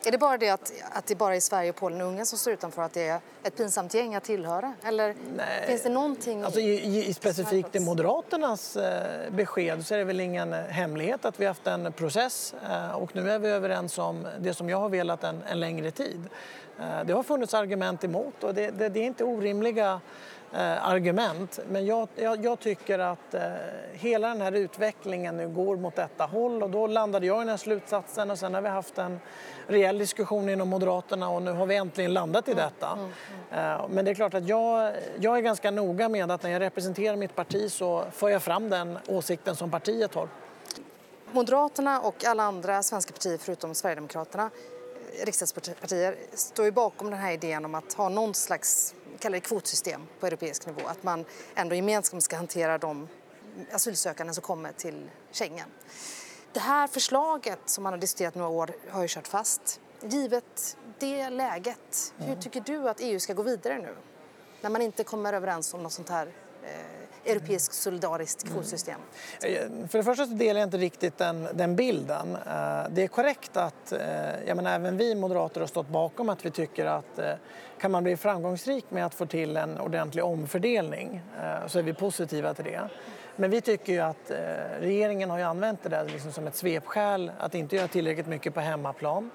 Är 0.04 0.10
det 0.10 0.18
bara 0.18 0.38
det 0.38 0.48
att, 0.50 0.72
att 0.92 1.06
det 1.06 1.14
bara 1.14 1.36
är 1.36 1.40
Sverige, 1.40 1.72
Polen 1.72 2.00
och 2.00 2.06
Ungern 2.06 2.26
som 2.26 2.38
står 2.38 2.52
utanför 2.52 2.82
att 2.82 2.92
det 2.92 3.08
är 3.08 3.20
ett 3.42 3.56
pinsamt 3.56 3.94
gäng 3.94 4.14
att 4.14 4.24
tillhöra? 4.24 4.74
Eller 4.82 5.14
Nej. 5.36 5.66
finns 5.66 5.82
det 5.82 5.88
någonting? 5.88 6.42
Alltså 6.42 6.60
i, 6.60 7.06
i 7.06 7.14
specifikt 7.14 7.76
i 7.76 7.80
Moderaternas 7.80 8.76
eh, 8.76 9.30
besked 9.30 9.86
så 9.86 9.94
är 9.94 9.98
det 9.98 10.04
väl 10.04 10.20
ingen 10.20 10.52
hemlighet 10.52 11.24
att 11.24 11.40
vi 11.40 11.46
haft 11.46 11.66
en 11.66 11.92
process 11.92 12.54
eh, 12.70 12.90
och 12.90 13.16
nu 13.16 13.30
är 13.30 13.38
vi 13.38 13.48
överens 13.48 13.98
om 13.98 14.26
det 14.38 14.54
som 14.54 14.68
jag 14.68 14.80
har 14.80 14.88
velat 14.88 15.24
en, 15.24 15.42
en 15.42 15.60
längre 15.60 15.90
tid. 15.90 16.24
Eh, 16.78 17.04
det 17.04 17.12
har 17.12 17.22
funnits 17.22 17.54
argument 17.54 18.04
emot 18.04 18.44
och 18.44 18.54
det, 18.54 18.70
det, 18.70 18.88
det 18.88 19.00
är 19.00 19.06
inte 19.06 19.24
orimliga 19.24 20.00
eh, 20.52 20.88
argument. 20.88 21.58
Men 21.68 21.86
jag, 21.86 22.08
jag, 22.16 22.44
jag 22.44 22.60
tycker 22.60 22.98
att 22.98 23.34
eh, 23.34 23.42
hela 23.92 24.28
den 24.28 24.40
här 24.40 24.52
utvecklingen 24.52 25.36
nu 25.36 25.48
går 25.48 25.76
mot 25.76 25.96
detta 25.96 26.24
håll 26.24 26.62
och 26.62 26.70
då 26.70 26.86
landade 26.86 27.26
jag 27.26 27.36
i 27.36 27.38
den 27.38 27.48
här 27.48 27.56
slutsatsen 27.56 28.30
och 28.30 28.38
sen 28.38 28.54
har 28.54 28.60
vi 28.60 28.68
haft 28.68 28.98
en 28.98 29.20
rejäl 29.66 29.98
diskussion 29.98 30.48
inom 30.48 30.68
Moderaterna 30.68 31.28
och 31.28 31.42
nu 31.42 31.52
har 31.52 31.66
vi 31.66 31.76
äntligen 31.76 32.12
landat 32.12 32.48
i 32.48 32.54
detta. 32.54 32.88
Mm, 32.92 33.04
mm, 33.52 33.64
mm. 33.64 33.90
Men 33.90 34.04
det 34.04 34.10
är 34.10 34.14
klart 34.14 34.34
att 34.34 34.48
jag, 34.48 34.92
jag 35.18 35.36
är 35.36 35.40
ganska 35.40 35.70
noga 35.70 36.08
med 36.08 36.30
att 36.30 36.42
när 36.42 36.50
jag 36.50 36.60
representerar 36.60 37.16
mitt 37.16 37.36
parti 37.36 37.72
så 37.72 38.04
får 38.12 38.30
jag 38.30 38.42
fram 38.42 38.70
den 38.70 38.98
åsikten 39.06 39.56
som 39.56 39.70
partiet 39.70 40.14
har. 40.14 40.28
Moderaterna 41.32 42.00
och 42.00 42.24
alla 42.24 42.42
andra 42.42 42.82
svenska 42.82 43.12
partier 43.12 43.38
förutom 43.38 43.74
Sverigedemokraterna 43.74 44.50
riksdagspartier 45.24 46.16
står 46.32 46.64
ju 46.64 46.70
bakom 46.70 47.10
den 47.10 47.18
här 47.18 47.32
idén 47.32 47.64
om 47.64 47.74
att 47.74 47.92
ha 47.92 48.08
någon 48.08 48.34
slags 48.34 48.94
kallar 49.20 49.34
det 49.36 49.40
kvotsystem 49.40 50.06
på 50.20 50.26
europeisk 50.26 50.66
nivå. 50.66 50.80
Att 50.86 51.02
man 51.02 51.24
ändå 51.54 51.74
gemensamt 51.74 52.22
ska 52.22 52.36
hantera 52.36 52.78
de 52.78 53.08
asylsökande 53.72 54.32
som 54.32 54.42
kommer 54.42 54.72
till 54.72 55.10
Schengen. 55.32 55.68
Det 56.52 56.60
här 56.60 56.86
förslaget 56.86 57.58
som 57.64 57.84
man 57.84 57.92
har 57.92 58.00
diskuterat 58.00 58.34
några 58.34 58.48
år 58.48 58.70
har 58.90 59.02
ju 59.02 59.08
kört 59.08 59.28
fast. 59.28 59.80
Givet 60.02 60.76
det 60.98 61.30
läget, 61.30 62.14
hur 62.16 62.26
mm. 62.26 62.40
tycker 62.40 62.60
du 62.60 62.88
att 62.88 62.96
EU 63.00 63.20
ska 63.20 63.32
gå 63.34 63.42
vidare 63.42 63.78
nu? 63.78 63.96
När 64.60 64.70
man 64.70 64.82
inte 64.82 65.04
kommer 65.04 65.32
överens 65.32 65.74
om 65.74 65.82
något 65.82 65.92
sånt 65.92 66.08
här 66.08 66.26
eh, 66.62 67.09
europeiskt 67.24 67.74
solidariskt 67.74 68.48
kvotsystem? 68.48 69.00
Mm. 69.42 69.88
För 69.88 69.98
det 69.98 70.04
första 70.04 70.26
delar 70.26 70.60
jag 70.60 70.66
inte 70.66 70.78
riktigt 70.78 71.18
den, 71.18 71.48
den 71.54 71.76
bilden. 71.76 72.34
Eh, 72.34 72.90
det 72.90 73.02
är 73.02 73.08
korrekt 73.08 73.56
att 73.56 73.92
jag 74.46 74.56
menar, 74.56 74.74
även 74.74 74.96
vi 74.96 75.14
moderater 75.14 75.60
har 75.60 75.68
stått 75.68 75.88
bakom 75.88 76.28
att 76.28 76.46
vi 76.46 76.50
tycker 76.50 76.86
att 76.86 77.20
kan 77.80 77.90
man 77.90 78.02
bli 78.02 78.16
framgångsrik 78.16 78.84
med 78.88 79.06
att 79.06 79.14
få 79.14 79.26
till 79.26 79.56
en 79.56 79.80
ordentlig 79.80 80.24
omfördelning 80.24 81.22
så 81.66 81.78
är 81.78 81.82
vi 81.82 81.94
positiva 81.94 82.54
till 82.54 82.64
det. 82.64 82.90
Men 83.40 83.50
vi 83.50 83.60
tycker 83.60 83.92
ju 83.92 84.00
att 84.00 84.30
eh, 84.30 84.36
regeringen 84.80 85.30
har 85.30 85.40
använt 85.40 85.82
det 85.82 85.88
där 85.88 86.04
liksom 86.04 86.32
som 86.32 86.46
ett 86.46 86.56
svepskäl 86.56 87.32
att 87.38 87.54
inte 87.54 87.76
göra 87.76 87.88
tillräckligt 87.88 88.26
mycket 88.26 88.54
på 88.54 88.60
hemmaplan. 88.60 89.30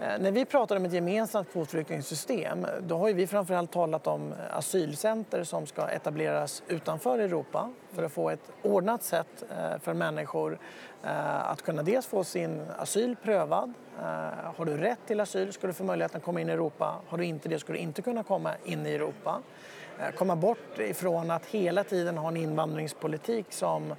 Eh, 0.00 0.18
när 0.20 0.32
vi 0.32 0.44
pratar 0.44 0.76
om 0.76 0.84
ett 0.84 0.92
gemensamt 0.92 1.52
kvotflyktingsystem 1.52 2.66
då 2.80 2.98
har 2.98 3.12
vi 3.12 3.26
framförallt 3.26 3.72
talat 3.72 4.06
om 4.06 4.32
eh, 4.32 4.56
asylcenter 4.56 5.44
som 5.44 5.66
ska 5.66 5.88
etableras 5.88 6.62
utanför 6.68 7.18
Europa 7.18 7.70
för 7.92 8.02
att 8.02 8.12
få 8.12 8.30
ett 8.30 8.50
ordnat 8.62 9.02
sätt 9.02 9.44
eh, 9.50 9.78
för 9.80 9.94
människor 9.94 10.58
att 11.44 11.62
kunna 11.62 11.82
dels 11.82 12.06
få 12.06 12.24
sin 12.24 12.62
asyl 12.78 13.16
prövad. 13.22 13.72
Har 14.56 14.64
du 14.64 14.76
rätt 14.76 14.98
till 15.06 15.20
asyl 15.20 15.52
ska 15.52 15.66
du 15.66 15.72
få 15.72 15.84
möjligheten 15.84 16.16
att 16.16 16.24
komma 16.24 16.40
in 16.40 16.48
i 16.48 16.52
Europa. 16.52 16.94
Har 17.08 17.18
du 17.18 17.24
inte 17.24 17.48
det 17.48 17.58
ska 17.58 17.72
du 17.72 17.78
inte 17.78 18.02
kunna 18.02 18.22
komma 18.22 18.50
in 18.64 18.86
i 18.86 18.90
Europa. 18.90 19.40
Komma 20.16 20.36
bort 20.36 20.78
ifrån 20.78 21.30
att 21.30 21.46
hela 21.46 21.84
tiden 21.84 22.18
ha 22.18 22.28
en 22.28 22.36
invandringspolitik 22.36 23.46
som 23.52 23.94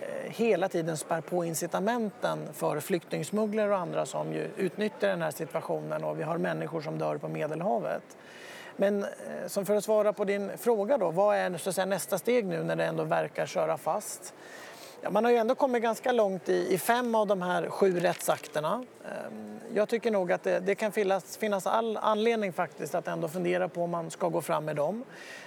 Eh, 0.00 0.32
hela 0.32 0.68
tiden 0.68 0.96
spär 0.96 1.20
på 1.20 1.44
incitamenten 1.44 2.38
för 2.52 2.80
flyktingsmugglare 2.80 3.70
och 3.70 3.78
andra 3.78 4.06
som 4.06 4.32
ju 4.32 4.50
utnyttjar 4.56 5.08
den 5.08 5.22
här 5.22 5.30
situationen 5.30 6.04
och 6.04 6.18
vi 6.18 6.22
har 6.22 6.38
människor 6.38 6.80
som 6.80 6.98
dör 6.98 7.16
på 7.16 7.28
Medelhavet. 7.28 8.16
Men 8.76 9.04
eh, 9.04 9.08
som 9.46 9.66
för 9.66 9.76
att 9.76 9.84
svara 9.84 10.12
på 10.12 10.24
din 10.24 10.58
fråga 10.58 10.98
då, 10.98 11.10
vad 11.10 11.36
är 11.36 11.58
så 11.58 11.68
att 11.68 11.74
säga, 11.74 11.86
nästa 11.86 12.18
steg 12.18 12.46
nu 12.46 12.62
när 12.62 12.76
det 12.76 12.84
ändå 12.84 13.04
verkar 13.04 13.46
köra 13.46 13.78
fast? 13.78 14.34
Ja, 15.06 15.10
man 15.10 15.24
har 15.24 15.32
ju 15.32 15.36
ändå 15.36 15.54
kommit 15.54 15.82
ganska 15.82 16.12
långt 16.12 16.48
i, 16.48 16.74
i 16.74 16.78
fem 16.78 17.14
av 17.14 17.26
de 17.26 17.42
här 17.42 17.70
sju 17.70 18.00
rättsakterna. 18.00 18.84
Ehm, 19.04 19.58
jag 19.74 19.88
tycker 19.88 20.10
nog 20.10 20.32
att 20.32 20.42
det, 20.42 20.60
det, 20.60 20.74
kan 20.74 20.92
finnas, 20.92 21.36
finnas 21.36 21.66
all 21.66 21.96
anledning 21.96 22.52
faktiskt 22.52 22.94
att 22.94 23.08
ändå 23.08 23.28
fundera 23.28 23.68
på 23.68 23.82
om 23.82 23.90
man 23.90 24.10
ska 24.10 24.28
gå 24.28 24.40
fram 24.40 24.64
med 24.64 24.76
dem. 24.76 25.04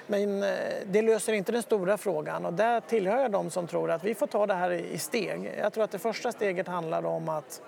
Men 0.07 0.43
eh, 0.43 0.49
det 0.85 1.01
löser 1.01 1.33
inte 1.33 1.51
den 1.51 1.63
stora 1.63 1.97
frågan 1.97 2.45
och 2.45 2.53
där 2.53 2.79
tillhör 2.79 3.21
jag 3.21 3.31
de 3.31 3.49
som 3.49 3.67
tror 3.67 3.91
att 3.91 4.03
vi 4.03 4.15
får 4.15 4.27
ta 4.27 4.47
det 4.47 4.53
här 4.53 4.71
i 4.71 4.97
steg. 4.97 5.51
Jag 5.61 5.73
tror 5.73 5.83
att 5.83 5.91
det 5.91 5.99
första 5.99 6.31
steget 6.31 6.67
handlar 6.67 7.05
om 7.05 7.29
att 7.29 7.61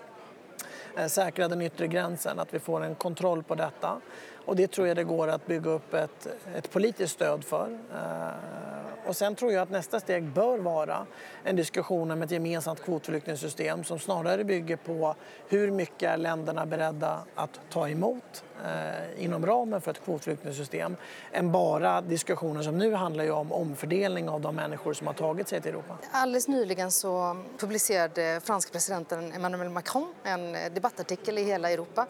eh, 0.96 1.06
säkra 1.06 1.48
den 1.48 1.62
yttre 1.62 1.86
gränsen, 1.86 2.38
att 2.38 2.54
vi 2.54 2.58
får 2.58 2.84
en 2.84 2.94
kontroll 2.94 3.42
på 3.42 3.54
detta. 3.54 4.00
Och 4.44 4.56
det 4.56 4.70
tror 4.70 4.86
jag 4.88 4.96
det 4.96 5.04
går 5.04 5.28
att 5.28 5.46
bygga 5.46 5.70
upp 5.70 5.94
ett, 5.94 6.26
ett 6.56 6.70
politiskt 6.70 7.12
stöd 7.12 7.44
för. 7.44 7.78
Eh, 7.94 8.72
och 9.06 9.16
sen 9.16 9.34
tror 9.34 9.52
jag 9.52 9.62
att 9.62 9.70
nästa 9.70 10.00
steg 10.00 10.24
bör 10.24 10.58
vara 10.58 11.06
en 11.44 11.56
diskussion 11.56 12.10
om 12.10 12.22
ett 12.22 12.30
gemensamt 12.30 12.82
kvotflyktingsystem 12.82 13.84
som 13.84 13.98
snarare 13.98 14.44
bygger 14.44 14.76
på 14.76 15.14
hur 15.48 15.70
mycket 15.70 16.10
är 16.10 16.16
länderna 16.16 16.66
beredda 16.66 17.18
att 17.34 17.60
ta 17.70 17.88
emot 17.88 18.44
eh, 18.64 19.24
inom 19.24 19.46
ramen 19.46 19.80
för 19.80 19.90
ett 19.90 20.04
kvotflyktingsystem 20.04 20.96
än 21.32 21.52
bara 21.52 22.00
diskussioner 22.00 22.62
som 22.62 22.78
nu 22.78 22.94
handlar 22.94 23.30
om 23.30 23.52
omfördelning 23.52 24.28
av 24.28 24.40
de 24.40 24.56
människor 24.56 24.92
som 24.92 25.06
har 25.06 25.14
tagit 25.14 25.48
sig 25.48 25.60
till 25.60 25.70
Europa. 25.70 25.98
Alldeles 26.12 26.48
nyligen 26.48 26.90
så 26.90 27.36
publicerade 27.58 28.40
franska 28.44 28.72
presidenten 28.72 29.32
Emmanuel 29.32 29.68
Macron 29.68 30.14
en 30.22 30.54
eh, 30.54 30.72
debattartikel 30.72 31.38
i 31.38 31.44
hela 31.44 31.70
Europa 31.70 32.06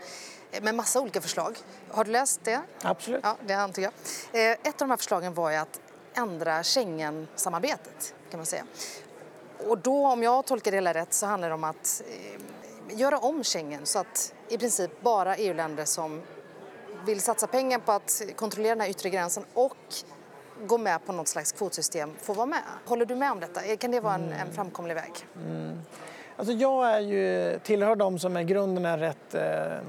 med 0.60 0.74
massa 0.74 1.00
olika 1.00 1.20
förslag. 1.20 1.58
Har 1.90 2.04
du 2.04 2.10
läst 2.10 2.40
det? 2.44 2.60
Absolut. 2.82 3.20
Ja, 3.22 3.36
det 3.46 3.54
antar 3.54 3.82
jag. 3.82 3.92
Eh, 4.32 4.50
ett 4.50 4.66
av 4.66 4.74
de 4.78 4.90
här 4.90 4.96
förslagen 4.96 5.34
var 5.34 5.50
ju 5.50 5.56
att 5.56 5.80
ändra 6.14 6.62
Schengen-samarbetet 6.62 8.14
kan 8.30 8.38
man 8.38 8.46
säga. 8.46 8.64
Och 9.66 9.78
då, 9.78 10.06
om 10.06 10.22
jag 10.22 10.46
tolkar 10.46 10.70
det 10.70 10.76
hela 10.76 10.94
rätt, 10.94 11.12
så 11.12 11.26
handlar 11.26 11.48
det 11.48 11.54
om 11.54 11.64
att 11.64 12.02
eh, 12.08 12.98
göra 12.98 13.18
om 13.18 13.44
Schengen 13.44 13.86
så 13.86 13.98
att 13.98 14.34
i 14.48 14.58
princip 14.58 15.02
bara 15.02 15.36
EU-länder 15.36 15.84
som 15.84 16.22
vill 17.06 17.20
satsa 17.20 17.46
pengar 17.46 17.78
på 17.78 17.92
att 17.92 18.22
kontrollera 18.36 18.74
den 18.74 18.80
här 18.80 18.90
yttre 18.90 19.10
gränsen 19.10 19.44
och 19.54 19.76
gå 20.66 20.78
med 20.78 21.06
på 21.06 21.12
något 21.12 21.28
slags 21.28 21.52
kvotsystem 21.52 22.14
får 22.22 22.34
vara 22.34 22.46
med. 22.46 22.62
Håller 22.86 23.06
du 23.06 23.14
med 23.14 23.32
om 23.32 23.40
detta? 23.40 23.76
Kan 23.76 23.90
det 23.90 24.00
vara 24.00 24.14
en, 24.14 24.32
en 24.32 24.52
framkomlig 24.52 24.94
väg? 24.94 25.12
Mm. 25.36 25.80
Alltså 26.36 26.52
jag 26.52 26.90
är 26.90 27.00
ju, 27.00 27.58
tillhör 27.58 27.96
de 27.96 28.18
som 28.18 28.36
i 28.36 28.44
grunden 28.44 28.84
är 28.84 28.98
rätt 28.98 29.34
eh, 29.34 29.86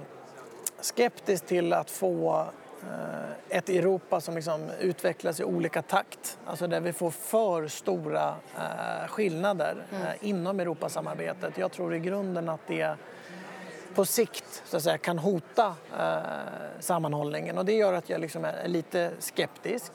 skeptisk 0.83 1.45
till 1.45 1.73
att 1.73 1.91
få 1.91 2.47
Eh, 2.91 3.57
ett 3.57 3.69
Europa 3.69 4.21
som 4.21 4.35
liksom 4.35 4.69
utvecklas 4.79 5.39
i 5.39 5.43
olika 5.43 5.81
takt. 5.81 6.37
Alltså 6.45 6.67
där 6.67 6.79
vi 6.79 6.93
får 6.93 7.11
för 7.11 7.67
stora 7.67 8.35
eh, 8.55 9.07
skillnader 9.07 9.75
mm. 9.91 10.03
Eh, 10.03 10.13
inom 10.21 10.59
Europasamarbetet. 10.59 11.57
Jag 11.57 11.71
tror 11.71 11.95
i 11.95 11.99
grunden 11.99 12.49
att 12.49 12.67
det 12.67 12.95
på 13.95 14.05
sikt 14.05 14.63
så 14.65 14.77
att 14.77 14.83
säga, 14.83 14.97
kan 14.97 15.19
hota 15.19 15.75
sammanhållningen 16.79 17.57
och 17.57 17.65
det 17.65 17.73
gör 17.73 17.93
att 17.93 18.09
jag 18.09 18.21
liksom 18.21 18.45
är 18.45 18.67
lite 18.67 19.11
skeptisk. 19.19 19.91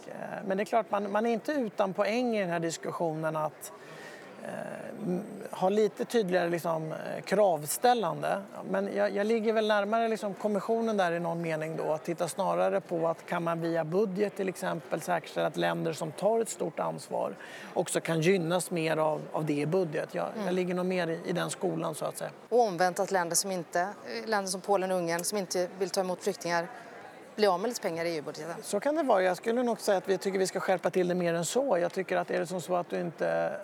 Men 0.47 0.57
det 0.57 0.63
är 0.63 0.65
klart, 0.65 0.91
man, 0.91 1.13
man 1.13 1.27
är 1.27 1.31
inte 1.31 1.53
utan 1.53 1.95
poäng 1.95 2.37
i 2.37 2.41
den 2.41 2.51
här 2.51 2.61
diskussionen 2.61 3.37
att 3.37 3.73
ha 5.51 5.69
lite 5.69 6.05
tydligare 6.05 6.49
liksom, 6.49 6.95
kravställande. 7.25 8.43
Men 8.71 8.97
jag, 8.97 9.11
jag 9.11 9.27
ligger 9.27 9.53
väl 9.53 9.69
närmare 9.69 10.09
liksom, 10.09 10.35
kommissionen 10.35 10.97
där 10.97 11.13
i 11.13 11.21
någon 11.21 11.43
mening 11.43 11.77
då. 11.77 11.93
Att 11.93 12.05
titta 12.05 12.29
snarare 12.29 12.81
på 12.81 13.09
att 13.09 13.27
kan 13.27 13.43
man 13.43 13.61
via 13.61 13.85
budget 13.85 14.37
till 14.37 14.49
exempel 14.49 15.01
säkerställa 15.01 15.47
att 15.47 15.57
länder 15.57 15.93
som 15.93 16.13
tar 16.13 16.41
ett 16.41 16.49
stort 16.49 16.79
ansvar 16.79 17.35
också 17.75 18.01
kan 18.01 18.21
gynnas 18.21 18.71
mer 18.71 18.97
av, 18.97 19.21
av 19.33 19.45
det 19.45 19.61
i 19.61 19.67
budget. 19.67 20.15
Jag, 20.15 20.27
mm. 20.35 20.47
jag 20.47 20.55
ligger 20.55 20.75
nog 20.75 20.87
mer 20.87 21.09
i, 21.09 21.21
i, 21.25 21.33
den 21.33 21.51
skolan 21.51 21.95
så 21.95 22.05
att 22.05 22.19
säga. 22.19 22.31
Och 22.49 22.61
omvänt 22.61 23.01
att 23.01 23.11
länder 23.11 23.37
som 23.37 23.51
inte, 23.51 23.89
länder 24.27 24.51
som 24.51 24.61
Polen 24.61 24.91
och 24.91 24.99
Ungern 24.99 25.25
som 25.25 25.39
inte 25.39 25.69
vill 25.79 25.91
ta 25.91 26.01
emot 26.01 26.23
flyktingar 26.23 26.67
bli 27.39 27.47
av 27.47 27.61
med 27.61 27.69
lite 27.69 27.81
pengar 27.81 28.05
i 28.05 28.17
EU-budgeten. 28.17 28.55
Så 28.63 28.81
kan 28.81 28.95
det 28.95 29.03
vara. 29.03 29.23
Jag 29.23 29.37
skulle 29.37 29.63
nog 29.63 29.81
säga 29.81 29.99
att 29.99 30.09
vi 30.09 30.19
tycker 30.19 30.39
vi 30.39 30.47
ska 30.47 30.61
skärpa 30.61 30.91
till 30.91 31.09
det 31.09 31.15
mer 31.15 31.35
än 31.35 31.45
så. 31.45 31.79
Jag 31.79 31.93
tycker 31.93 32.17
att 32.17 32.31
är 32.31 32.41
det 32.41 32.47
som 32.47 32.61
så 32.61 32.77
att 32.77 32.91
du 32.91 33.01
inte 33.01 33.59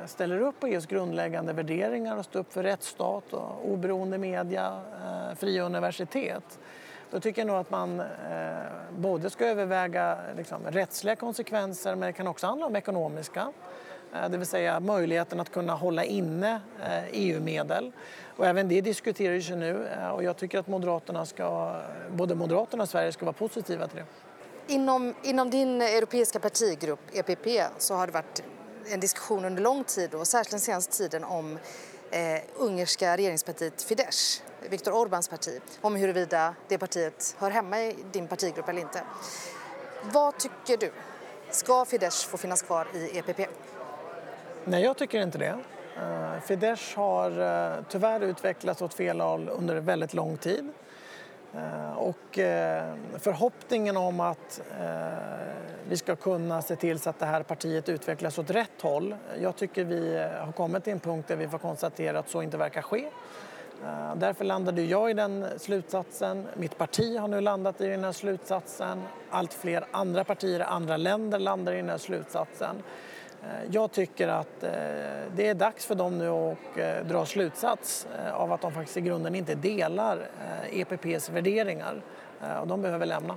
eh, 0.00 0.06
ställer 0.06 0.40
upp 0.40 0.60
på 0.60 0.66
EUs 0.66 0.86
grundläggande 0.86 1.52
värderingar 1.52 2.16
och 2.16 2.24
står 2.24 2.40
upp 2.40 2.52
för 2.52 2.62
rättsstat 2.62 3.32
och 3.32 3.70
oberoende 3.70 4.18
media, 4.18 4.80
eh, 5.04 5.36
fria 5.36 5.62
universitet 5.62 6.58
då 7.10 7.20
tycker 7.20 7.40
jag 7.40 7.46
nog 7.46 7.56
att 7.56 7.70
man 7.70 8.00
eh, 8.00 8.06
både 8.90 9.30
ska 9.30 9.46
överväga 9.46 10.18
liksom, 10.36 10.62
rättsliga 10.66 11.16
konsekvenser 11.16 11.94
men 11.94 12.06
det 12.06 12.12
kan 12.12 12.26
också 12.26 12.46
handla 12.46 12.66
om 12.66 12.76
ekonomiska. 12.76 13.52
Eh, 14.14 14.28
det 14.28 14.38
vill 14.38 14.46
säga 14.46 14.80
möjligheten 14.80 15.40
att 15.40 15.52
kunna 15.52 15.74
hålla 15.74 16.04
inne 16.04 16.60
eh, 16.82 17.04
EU-medel. 17.12 17.92
Och 18.36 18.46
även 18.46 18.68
det 18.68 18.80
diskuteras 18.80 19.50
ju 19.50 19.56
nu 19.56 19.86
eh, 19.86 20.08
och 20.08 20.24
jag 20.24 20.36
tycker 20.36 20.58
att 20.58 20.66
Moderaterna 20.66 21.26
ska, 21.26 21.76
både 22.10 22.34
Moderaterna 22.34 22.82
och 22.82 22.88
Sverige 22.88 23.12
ska 23.12 23.24
vara 23.24 23.32
positiva 23.32 23.88
till 23.88 23.96
det. 23.96 24.06
Inom, 24.74 25.14
inom 25.22 25.50
din 25.50 25.82
europeiska 25.82 26.40
partigrupp 26.40 27.00
EPP 27.12 27.46
så 27.78 27.94
har 27.94 28.06
det 28.06 28.12
varit 28.12 28.42
en 28.92 29.00
diskussion 29.00 29.44
under 29.44 29.62
lång 29.62 29.84
tid 29.84 30.14
och 30.14 30.26
särskilt 30.26 30.50
den 30.50 30.60
senaste 30.60 30.96
tiden 30.96 31.24
om 31.24 31.58
eh, 32.10 32.42
ungerska 32.56 33.16
regeringspartiet 33.16 33.82
Fidesz, 33.82 34.42
Viktor 34.70 34.92
Orbáns 34.92 35.30
parti, 35.30 35.60
om 35.80 35.96
huruvida 35.96 36.54
det 36.68 36.78
partiet 36.78 37.36
hör 37.38 37.50
hemma 37.50 37.80
i 37.80 37.96
din 38.12 38.28
partigrupp 38.28 38.68
eller 38.68 38.80
inte. 38.80 39.02
Vad 40.02 40.38
tycker 40.38 40.76
du? 40.76 40.92
Ska 41.50 41.84
Fidesz 41.84 42.24
få 42.24 42.36
finnas 42.36 42.62
kvar 42.62 42.88
i 42.94 43.18
EPP? 43.18 43.40
Nej, 44.68 44.82
jag 44.82 44.96
tycker 44.96 45.22
inte 45.22 45.38
det. 45.38 45.58
Eh, 45.96 46.40
Fidesz 46.40 46.94
har 46.94 47.30
eh, 47.30 47.84
tyvärr 47.88 48.20
utvecklats 48.20 48.82
åt 48.82 48.94
fel 48.94 49.20
håll 49.20 49.48
under 49.48 49.76
väldigt 49.76 50.14
lång 50.14 50.36
tid. 50.36 50.68
Eh, 51.54 51.92
och 51.92 52.38
förhoppningen 53.18 53.96
om 53.96 54.20
att 54.20 54.60
vi 55.88 55.96
ska 55.96 56.16
kunna 56.16 56.62
se 56.62 56.76
till 56.76 56.98
så 56.98 57.10
att 57.10 57.18
det 57.18 57.26
här 57.26 57.42
partiet 57.42 57.88
utvecklas 57.88 58.38
åt 58.38 58.50
rätt 58.50 58.82
håll. 58.82 59.16
Jag 59.40 59.56
tycker 59.56 59.84
vi 59.84 60.28
har 60.38 60.52
kommit 60.52 60.84
till 60.84 60.92
en 60.92 61.00
punkt 61.00 61.28
där 61.28 61.36
vi 61.36 61.48
får 61.48 61.58
konstatera 61.58 62.18
att 62.18 62.28
så 62.28 62.42
inte 62.42 62.56
verkar 62.56 62.82
ske. 62.82 63.08
Därför 64.16 64.44
landade 64.44 64.82
jag 64.82 65.10
i 65.10 65.14
den 65.14 65.46
slutsatsen. 65.58 66.46
Mitt 66.56 66.78
parti 66.78 67.18
har 67.18 67.28
nu 67.28 67.40
landat 67.40 67.80
i 67.80 67.86
den 67.86 68.04
här 68.04 68.12
slutsatsen. 68.12 69.02
Allt 69.30 69.52
fler 69.52 69.84
andra 69.90 70.24
partier 70.24 70.60
i 70.60 70.62
andra 70.62 70.96
länder 70.96 71.38
landar 71.38 71.72
i 71.72 71.76
den 71.76 71.88
här 71.88 71.98
slutsatsen. 71.98 72.82
Eh, 73.46 73.70
jag 73.70 73.92
tycker 73.92 74.28
att 74.28 74.62
eh, 74.62 74.70
det 75.36 75.48
är 75.48 75.54
dags 75.54 75.86
för 75.86 75.94
dem 75.94 76.18
nu 76.18 76.28
att 76.28 76.58
eh, 76.76 77.06
dra 77.06 77.26
slutsats 77.26 78.06
av 78.32 78.52
att 78.52 78.60
de 78.60 78.72
faktiskt 78.72 78.96
i 78.96 79.00
grunden 79.00 79.34
inte 79.34 79.54
delar 79.54 80.28
EPPs 80.70 81.28
e 81.28 81.32
värderingar 81.32 82.02
och 82.60 82.66
de 82.66 82.82
behöver 82.82 83.06
lämna. 83.06 83.36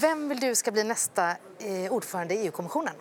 Vem 0.00 0.28
vill 0.28 0.40
du 0.40 0.54
ska 0.54 0.70
bli 0.70 0.84
nästa 0.84 1.36
ordförande 1.90 2.34
i 2.34 2.46
EU-kommissionen? 2.46 2.94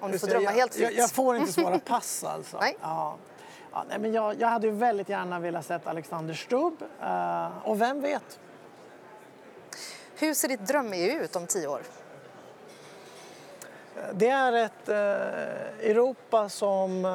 Om 0.00 0.12
du 0.12 0.18
får 0.18 0.26
drömma 0.26 0.50
helt 0.50 0.74
fritt. 0.74 0.82
Jag, 0.82 0.92
jag, 0.92 1.10
får 1.10 1.36
inte 1.36 1.52
svara 1.52 1.78
pass 1.86 2.24
alltså. 2.24 2.58
nej. 2.60 2.76
Ja. 2.80 3.16
Ja, 3.72 3.84
nej, 3.88 3.98
men 3.98 4.12
jag, 4.12 4.40
jag 4.40 4.48
hade 4.48 4.70
väldigt 4.70 5.08
gärna 5.08 5.38
velat 5.38 5.66
se 5.66 5.78
Alexander 5.84 6.34
Stubb. 6.34 6.82
och 7.62 7.80
vem 7.80 8.00
vet, 8.00 8.40
hur 10.20 10.34
ser 10.34 10.48
ditt 10.48 10.66
dröm-EU 10.66 11.24
ut 11.24 11.36
om 11.36 11.46
tio 11.46 11.66
år? 11.66 11.80
Det 14.12 14.28
är 14.28 14.52
ett 14.52 14.88
eh, 14.88 15.90
Europa 15.90 16.48
som 16.48 17.04
eh, 17.04 17.10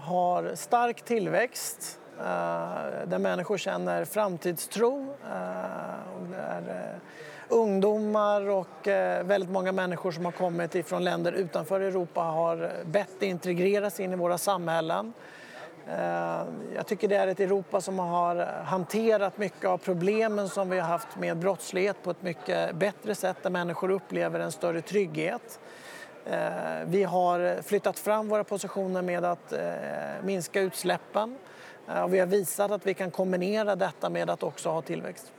har 0.00 0.54
stark 0.54 1.02
tillväxt, 1.02 1.98
eh, 2.18 2.24
där 3.06 3.18
människor 3.18 3.58
känner 3.58 4.04
framtidstro. 4.04 5.14
Där, 6.30 6.98
ungdomar 7.48 8.48
och 8.48 8.86
väldigt 9.22 9.50
många 9.50 9.72
människor 9.72 10.12
som 10.12 10.24
har 10.24 10.32
kommit 10.32 10.74
ifrån 10.74 11.04
länder 11.04 11.32
utanför 11.32 11.80
Europa 11.80 12.20
har 12.20 12.72
bett 12.84 13.22
integreras 13.22 14.00
in 14.00 14.12
i 14.12 14.16
våra 14.16 14.38
samhällen. 14.38 15.12
Eh, 15.88 16.44
jag 16.74 16.86
tycker 16.86 17.08
det 17.08 17.16
är 17.16 17.26
ett 17.26 17.40
Europa 17.40 17.80
som 17.80 17.98
har 17.98 18.36
hanterat 18.64 19.38
mycket 19.38 19.64
av 19.64 19.78
problemen 19.78 20.48
som 20.48 20.70
vi 20.70 20.78
har 20.78 20.88
haft 20.88 21.16
med 21.16 21.36
brottslighet 21.36 22.02
på 22.02 22.10
ett 22.10 22.22
mycket 22.22 22.74
bättre 22.74 23.14
sätt 23.14 23.36
där 23.42 23.50
människor 23.50 23.90
upplever 23.90 24.40
en 24.40 24.52
större 24.52 24.80
trygghet. 24.80 25.60
Eh, 26.24 26.40
vi 26.86 27.02
har 27.02 27.62
flyttat 27.62 27.98
fram 27.98 28.28
våra 28.28 28.44
positioner 28.44 29.02
med 29.02 29.24
att 29.24 29.52
eh, 29.52 29.60
minska 30.22 30.60
utsläppen 30.60 31.38
och 32.02 32.14
vi 32.14 32.18
har 32.18 32.26
visat 32.26 32.70
att 32.70 32.86
vi 32.86 32.94
kan 32.94 33.10
kombinera 33.10 33.76
detta 33.76 34.10
med 34.10 34.30
att 34.30 34.42
också 34.42 34.70
ha 34.70 34.82
tillväxt. 34.82 35.32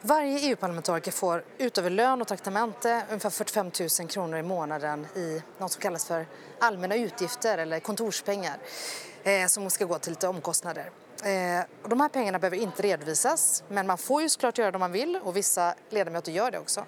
Varje 0.00 0.38
EU-parlamentariker 0.38 1.12
får 1.12 1.44
utöver 1.58 1.90
lön 1.90 2.20
och 2.20 2.28
traktamente 2.28 3.02
ungefär 3.08 3.30
45 3.30 3.70
000 4.00 4.08
kronor 4.08 4.38
i 4.38 4.42
månaden 4.42 5.06
i 5.14 5.42
något 5.58 5.72
som 5.72 5.80
kallas 5.80 6.06
för 6.06 6.26
allmänna 6.60 6.96
utgifter 6.96 7.58
eller 7.58 7.80
kontorspengar 7.80 8.56
eh, 9.26 9.46
som 9.46 9.70
ska 9.70 9.84
gå 9.84 9.98
till 9.98 10.12
lite 10.12 10.28
omkostnader. 10.28 10.90
Eh, 11.24 11.64
och 11.82 11.88
de 11.88 12.00
här 12.00 12.08
pengarna 12.08 12.38
behöver 12.38 12.56
inte 12.56 12.82
redovisas, 12.82 13.64
men 13.68 13.86
man 13.86 13.98
får 13.98 14.22
ju 14.22 14.28
såklart 14.28 14.58
göra 14.58 14.70
det 14.70 14.76
om 14.76 14.80
man 14.80 14.92
vill 14.92 15.20
och 15.22 15.36
vissa 15.36 15.74
ledamöter 15.90 16.32
gör 16.32 16.50
det 16.50 16.58
också. 16.58 16.84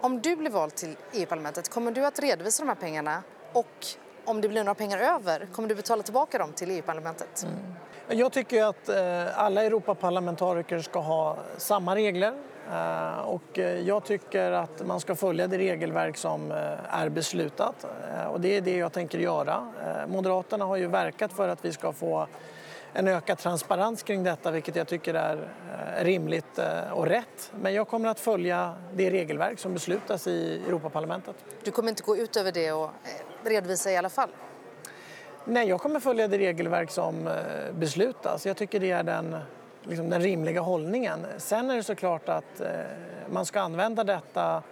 Om 0.00 0.20
du 0.20 0.36
blir 0.36 0.50
vald 0.50 0.74
till 0.74 0.96
EU-parlamentet, 1.12 1.68
kommer 1.68 1.92
du 1.92 2.06
att 2.06 2.18
redovisa 2.18 2.62
de 2.62 2.68
här 2.68 2.76
pengarna 2.76 3.22
och 3.52 3.86
om 4.24 4.40
det 4.40 4.48
blir 4.48 4.64
några 4.64 4.74
pengar 4.74 4.98
över, 4.98 5.48
kommer 5.52 5.68
du 5.68 5.74
betala 5.74 6.02
tillbaka 6.02 6.38
dem 6.38 6.52
till 6.52 6.70
EU-parlamentet? 6.70 7.42
Mm. 7.42 7.74
Jag 8.12 8.32
tycker 8.32 8.64
att 8.64 8.88
eh, 8.88 9.38
alla 9.38 9.64
Europaparlamentariker 9.64 10.78
ska 10.78 10.98
ha 10.98 11.36
samma 11.56 11.94
regler 11.94 12.34
eh, 12.72 13.18
och 13.18 13.58
eh, 13.58 13.80
jag 13.80 14.04
tycker 14.04 14.52
att 14.52 14.86
man 14.86 15.00
ska 15.00 15.14
följa 15.14 15.46
det 15.46 15.58
regelverk 15.58 16.16
som 16.16 16.50
är 16.90 17.08
beslutat 17.08 17.86
och 18.30 18.40
det 18.40 18.56
är 18.56 18.60
det 18.60 18.76
jag 18.76 18.92
tänker 18.92 19.18
göra. 19.18 19.72
Moderaterna 20.08 20.64
har 20.64 20.76
ju 20.76 20.86
verkat 20.86 21.32
för 21.32 21.48
att 21.48 21.64
vi 21.64 21.72
ska 21.72 21.92
få 21.92 22.26
en 22.92 23.08
ökad 23.08 23.38
transparens 23.38 24.02
kring 24.02 24.24
detta 24.24 24.50
vilket 24.50 24.76
jag 24.76 24.88
tycker 24.88 25.14
är 25.14 25.48
rimligt 26.00 26.60
och 26.92 27.06
rätt. 27.06 27.52
Men 27.60 27.74
jag 27.74 27.88
kommer 27.88 28.08
att 28.08 28.20
följa 28.20 28.74
det 28.92 29.10
regelverk 29.10 29.58
som 29.58 29.74
beslutas 29.74 30.26
i 30.26 30.62
Europaparlamentet. 30.68 31.36
Du 31.64 31.70
kommer 31.70 31.88
inte 31.88 32.02
gå 32.02 32.16
ut 32.16 32.36
över 32.36 32.52
det 32.52 32.72
och 32.72 32.90
redovisa 33.44 33.90
i 33.90 33.96
alla 33.96 34.10
fall? 34.10 34.30
Nej, 35.44 35.68
jag 35.68 35.80
kommer 35.80 36.00
följa 36.00 36.28
det 36.28 36.38
regelverk 36.38 36.90
som 36.90 37.26
eh, 37.26 37.34
beslutas. 37.72 38.46
Jag 38.46 38.56
tycker 38.56 38.80
det 38.80 38.90
är 38.90 39.02
den 39.02 39.36
liksom 39.82 40.10
den 40.10 40.20
rimliga 40.20 40.60
hållningen. 40.60 41.26
Sen 41.38 41.70
är 41.70 41.76
det 41.76 41.82
såklart 41.82 42.28
att 42.28 42.60
eh, 42.60 42.68
man 43.30 43.46
ska 43.46 43.60
använda 43.60 44.04
detta 44.04 44.62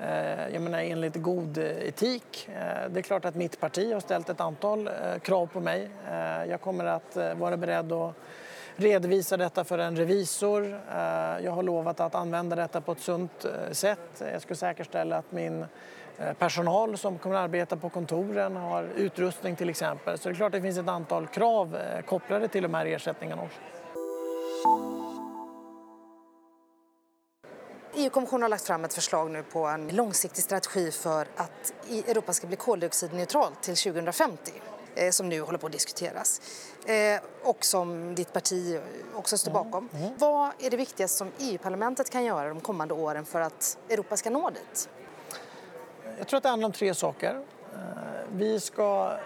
eh, 0.00 0.48
jag 0.52 0.62
menar, 0.62 0.78
enligt 0.78 1.16
god 1.16 1.58
etik. 1.58 2.48
Det 2.90 2.98
är 2.98 3.02
klart 3.02 3.24
att 3.24 3.34
mitt 3.34 3.60
parti 3.60 3.92
har 3.92 4.00
ställt 4.00 4.28
ett 4.28 4.40
antal 4.40 4.90
krav 5.22 5.46
på 5.46 5.60
mig. 5.60 5.90
Jag 6.48 6.60
kommer 6.60 6.84
att 6.84 7.16
vara 7.36 7.56
beredd 7.56 7.92
att 7.92 8.14
redovisa 8.76 9.36
detta 9.36 9.64
för 9.64 9.78
en 9.78 9.96
revisor. 9.96 10.80
Jag 11.40 11.52
har 11.52 11.62
lovat 11.62 12.00
att 12.00 12.14
använda 12.14 12.56
detta 12.56 12.80
på 12.80 12.92
ett 12.92 13.00
sunt 13.00 13.46
sätt. 13.72 14.22
Jag 14.32 14.42
ska 14.42 14.54
säkerställa 14.54 15.16
att 15.16 15.32
min 15.32 15.66
personal 16.38 16.98
som 16.98 17.18
kommer 17.18 17.36
att 17.36 17.44
arbeta 17.44 17.76
på 17.76 17.88
kontoren 17.88 18.56
har 18.56 18.84
utrustning 18.84 19.56
till 19.56 19.68
exempel. 19.68 20.18
Så 20.18 20.28
det 20.28 20.32
är 20.32 20.36
klart 20.36 20.46
att 20.46 20.52
det 20.52 20.62
finns 20.62 20.78
ett 20.78 20.88
antal 20.88 21.26
krav 21.26 21.78
kopplade 22.06 22.48
till 22.48 22.62
de 22.62 22.74
här 22.74 22.86
ersättningarna 22.86 23.42
också. 23.42 23.58
EU-kommissionen 27.94 28.42
har 28.42 28.48
lagt 28.48 28.66
fram 28.66 28.84
ett 28.84 28.94
förslag 28.94 29.30
nu 29.30 29.42
på 29.42 29.66
en 29.66 29.88
långsiktig 29.88 30.44
strategi 30.44 30.90
för 30.90 31.26
att 31.36 31.72
Europa 31.90 32.32
ska 32.32 32.46
bli 32.46 32.56
koldioxidneutralt 32.56 33.62
till 33.62 33.76
2050 33.76 34.52
eh, 34.94 35.10
som 35.10 35.28
nu 35.28 35.40
håller 35.40 35.58
på 35.58 35.66
att 35.66 35.72
diskuteras 35.72 36.40
eh, 36.86 37.20
och 37.42 37.64
som 37.64 38.14
ditt 38.14 38.32
parti 38.32 38.80
också 39.14 39.38
står 39.38 39.50
mm, 39.50 39.64
bakom. 39.64 39.88
Mm. 39.92 40.04
Mm. 40.04 40.18
Vad 40.18 40.50
är 40.58 40.70
det 40.70 40.76
viktigaste 40.76 41.18
som 41.18 41.32
EU-parlamentet 41.38 42.10
kan 42.10 42.24
göra 42.24 42.48
de 42.48 42.60
kommande 42.60 42.94
åren 42.94 43.24
för 43.24 43.40
att 43.40 43.78
Europa 43.88 44.16
ska 44.16 44.30
nå 44.30 44.50
dit? 44.50 44.88
Jag 46.18 46.28
tror 46.28 46.36
att 46.36 46.42
det 46.42 46.48
handlar 46.48 46.66
om 46.66 46.72
tre 46.72 46.94
saker. 46.94 47.40
Eh, 47.74 47.78
vi 48.32 48.60
ska 48.60 49.16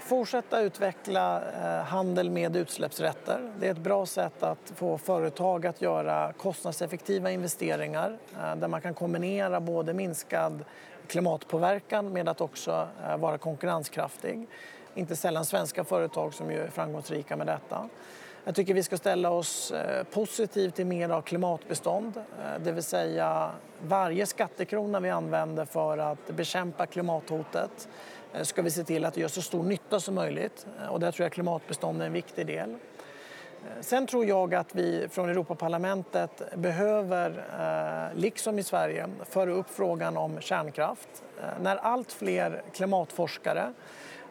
fortsätta 0.00 0.60
utveckla 0.60 1.42
eh, 1.42 1.84
handel 1.84 2.30
med 2.30 2.56
utsläppsrätter. 2.56 3.52
Det 3.60 3.66
är 3.66 3.70
ett 3.70 3.78
bra 3.78 4.06
sätt 4.06 4.42
att 4.42 4.72
få 4.74 4.98
företag 4.98 5.66
att 5.66 5.82
göra 5.82 6.32
kostnadseffektiva 6.32 7.30
investeringar 7.30 8.18
eh, 8.36 8.56
där 8.56 8.68
man 8.68 8.80
kan 8.80 8.94
kombinera 8.94 9.60
både 9.60 9.94
minskad 9.94 10.64
klimatpåverkan 11.06 12.12
med 12.12 12.28
att 12.28 12.40
också 12.40 12.88
vara 13.18 13.38
konkurrenskraftig. 13.38 14.46
Inte 14.94 15.16
sällan 15.16 15.44
svenska 15.44 15.84
företag 15.84 16.34
som 16.34 16.50
är 16.50 16.68
framgångsrika 16.68 17.36
med 17.36 17.46
detta. 17.46 17.88
Jag 18.46 18.54
tycker 18.54 18.74
vi 18.74 18.82
ska 18.82 18.96
ställa 18.96 19.30
oss 19.30 19.70
eh, 19.70 20.04
positivt 20.04 20.74
till 20.74 20.86
mer 20.86 21.08
av 21.08 21.22
klimatbestånd, 21.22 22.16
eh, 22.16 22.62
det 22.64 22.72
vill 22.72 22.82
säga 22.82 23.50
varje 23.82 24.26
skattekrona 24.26 25.00
vi 25.00 25.10
använder 25.10 25.64
för 25.64 25.98
att 25.98 26.30
bekämpa 26.30 26.86
klimathotet 26.86 27.88
eh, 28.32 28.42
ska 28.42 28.62
vi 28.62 28.70
se 28.70 28.84
till 28.84 29.04
att 29.04 29.14
det 29.14 29.20
gör 29.20 29.28
så 29.28 29.42
stor 29.42 29.62
nytta 29.62 30.00
som 30.00 30.14
möjligt 30.14 30.66
och 30.90 31.00
där 31.00 31.12
tror 31.12 31.24
jag 31.24 31.32
klimatbestånd 31.32 32.02
är 32.02 32.06
en 32.06 32.12
viktig 32.12 32.46
del. 32.46 32.76
Sen 33.80 34.06
tror 34.06 34.24
jag 34.24 34.54
att 34.54 34.74
vi 34.74 35.08
från 35.10 35.28
Europaparlamentet 35.28 36.42
behöver, 36.56 37.44
liksom 38.14 38.58
i 38.58 38.62
Sverige, 38.62 39.08
föra 39.28 39.52
upp 39.52 39.70
frågan 39.70 40.16
om 40.16 40.40
kärnkraft. 40.40 41.08
När 41.60 41.76
allt 41.76 42.12
fler 42.12 42.62
klimatforskare 42.72 43.72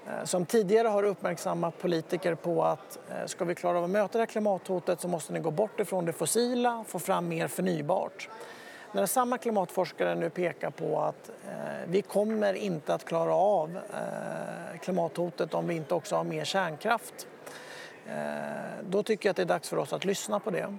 Eh, 0.08 0.24
som 0.24 0.46
tidigare 0.46 0.88
har 0.88 1.04
uppmärksammat 1.04 1.78
politiker 1.82 2.36
på 2.36 2.64
att 2.64 3.00
eh, 3.10 3.26
ska 3.26 3.46
vi 3.46 3.56
klara 3.56 3.78
av 3.78 3.84
att 3.84 3.90
möta 3.90 4.12
det 4.12 4.20
här 4.20 4.26
klimathotet 4.26 5.02
så 5.02 5.08
måste 5.08 5.34
ni 5.34 5.40
gå 5.40 5.52
bort 5.52 5.80
ifrån 5.80 6.06
det 6.06 6.14
fossila 6.14 6.78
och 6.78 6.88
få 6.88 7.00
fram 7.00 7.28
mer 7.28 7.48
förnybart. 7.48 8.30
När 8.92 9.06
samma 9.06 9.38
klimatforskare 9.38 10.16
nu 10.16 10.30
pekar 10.30 10.70
på 10.70 11.02
att 11.02 11.30
eh, 11.30 11.56
vi 11.88 12.02
kommer 12.02 12.54
inte 12.54 12.94
att 12.94 13.06
klara 13.06 13.36
av 13.36 13.80
klimathotet 14.82 15.54
om 15.54 15.68
vi 15.68 15.76
inte 15.76 15.94
också 15.94 16.16
har 16.16 16.24
mer 16.24 16.46
kärnkraft 16.46 17.28
då 18.82 19.04
tycker 19.04 19.30
jag 19.30 19.32
att 19.32 19.38
det 19.38 19.42
är 19.42 19.46
dags 19.46 19.70
för 19.70 19.78
oss 19.78 19.94
att 19.94 20.06
lyssna 20.06 20.40
på 20.40 20.50
det. 20.50 20.78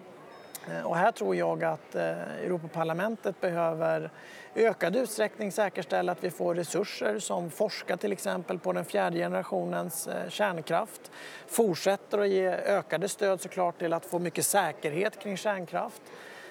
Eh, 0.71 0.87
och 0.87 0.97
här 0.97 1.13
tror 1.13 1.37
jag 1.37 1.65
att 1.65 1.95
eh, 1.95 2.03
Europaparlamentet 2.45 3.41
behöver 3.41 4.11
i 4.55 4.67
ökad 4.67 4.97
utsträckning 4.97 5.53
säkerställa 5.53 6.13
att 6.13 6.25
vi 6.25 6.31
får 6.31 6.55
resurser 6.55 7.19
som 7.19 7.51
forskar 7.51 7.97
till 7.97 8.13
exempel 8.13 8.59
på 8.59 8.73
den 8.73 8.85
fjärde 8.85 9.19
generationens 9.19 10.07
eh, 10.07 10.29
kärnkraft. 10.29 11.11
Fortsätter 11.47 12.19
att 12.19 12.29
ge 12.29 12.49
ökade 12.49 13.09
stöd 13.09 13.41
såklart 13.41 13.79
till 13.79 13.93
att 13.93 14.07
få 14.07 14.19
mycket 14.19 14.47
säkerhet 14.47 15.19
kring 15.19 15.37
kärnkraft. 15.37 16.03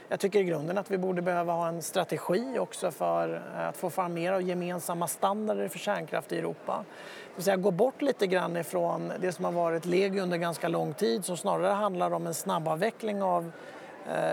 Jag 0.09 0.19
tycker 0.19 0.39
i 0.39 0.43
grunden 0.43 0.77
att 0.77 0.91
vi 0.91 0.97
borde 0.97 1.21
behöva 1.21 1.53
ha 1.53 1.67
en 1.67 1.81
strategi 1.81 2.59
också 2.59 2.91
för 2.91 3.41
att 3.55 3.77
få 3.77 3.89
fram 3.89 4.13
mer 4.13 4.33
av 4.33 4.41
gemensamma 4.41 5.07
standarder 5.07 5.67
för 5.67 5.79
kärnkraft 5.79 6.31
i 6.31 6.37
Europa. 6.37 6.85
Det 7.27 7.35
vill 7.35 7.43
säga 7.43 7.55
gå 7.55 7.71
bort 7.71 8.01
lite 8.01 8.27
grann 8.27 8.57
ifrån 8.57 9.11
det 9.19 9.31
som 9.31 9.45
har 9.45 9.51
varit 9.51 9.85
legio 9.85 10.21
under 10.21 10.37
ganska 10.37 10.67
lång 10.67 10.93
tid 10.93 11.25
som 11.25 11.37
snarare 11.37 11.73
handlar 11.73 12.13
om 12.13 12.27
en 12.27 12.33
snabbavveckling 12.33 13.23
av 13.23 13.51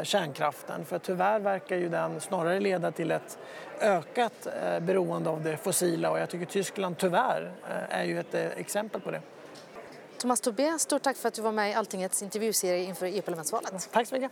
kärnkraften. 0.03 0.85
För 0.85 0.99
tyvärr 0.99 1.41
verkar 1.41 1.77
ju 1.77 1.89
den 1.89 2.21
snarare 2.21 2.61
leda 2.61 2.91
till 2.91 3.11
ett 3.11 3.39
ökat 3.81 4.49
beroende 4.81 5.31
av 5.31 5.43
det 5.43 5.57
fossila 5.57 6.11
och 6.11 6.19
jag 6.19 6.31
tycker 6.31 6.47
Tyskland 6.47 6.99
tyvärr 6.99 7.53
är 7.89 8.05
ju 8.05 8.21
ett 8.21 8.35
exempel 8.35 9.01
på 9.01 9.11
det. 9.11 9.21
Thomas 10.19 10.41
Tobé, 10.41 10.79
stort 10.79 11.03
tack 11.03 11.17
för 11.17 11.29
att 11.29 11.35
du 11.35 11.43
var 11.43 11.53
med 11.53 11.71
i 11.71 11.75
Alltingets 11.75 12.23
intervjuserie 12.23 12.85
inför 12.85 13.07
EU-parlamentsvalet. 13.07 13.89
Tack 13.93 14.09
så 14.09 14.15
mycket. 14.15 14.31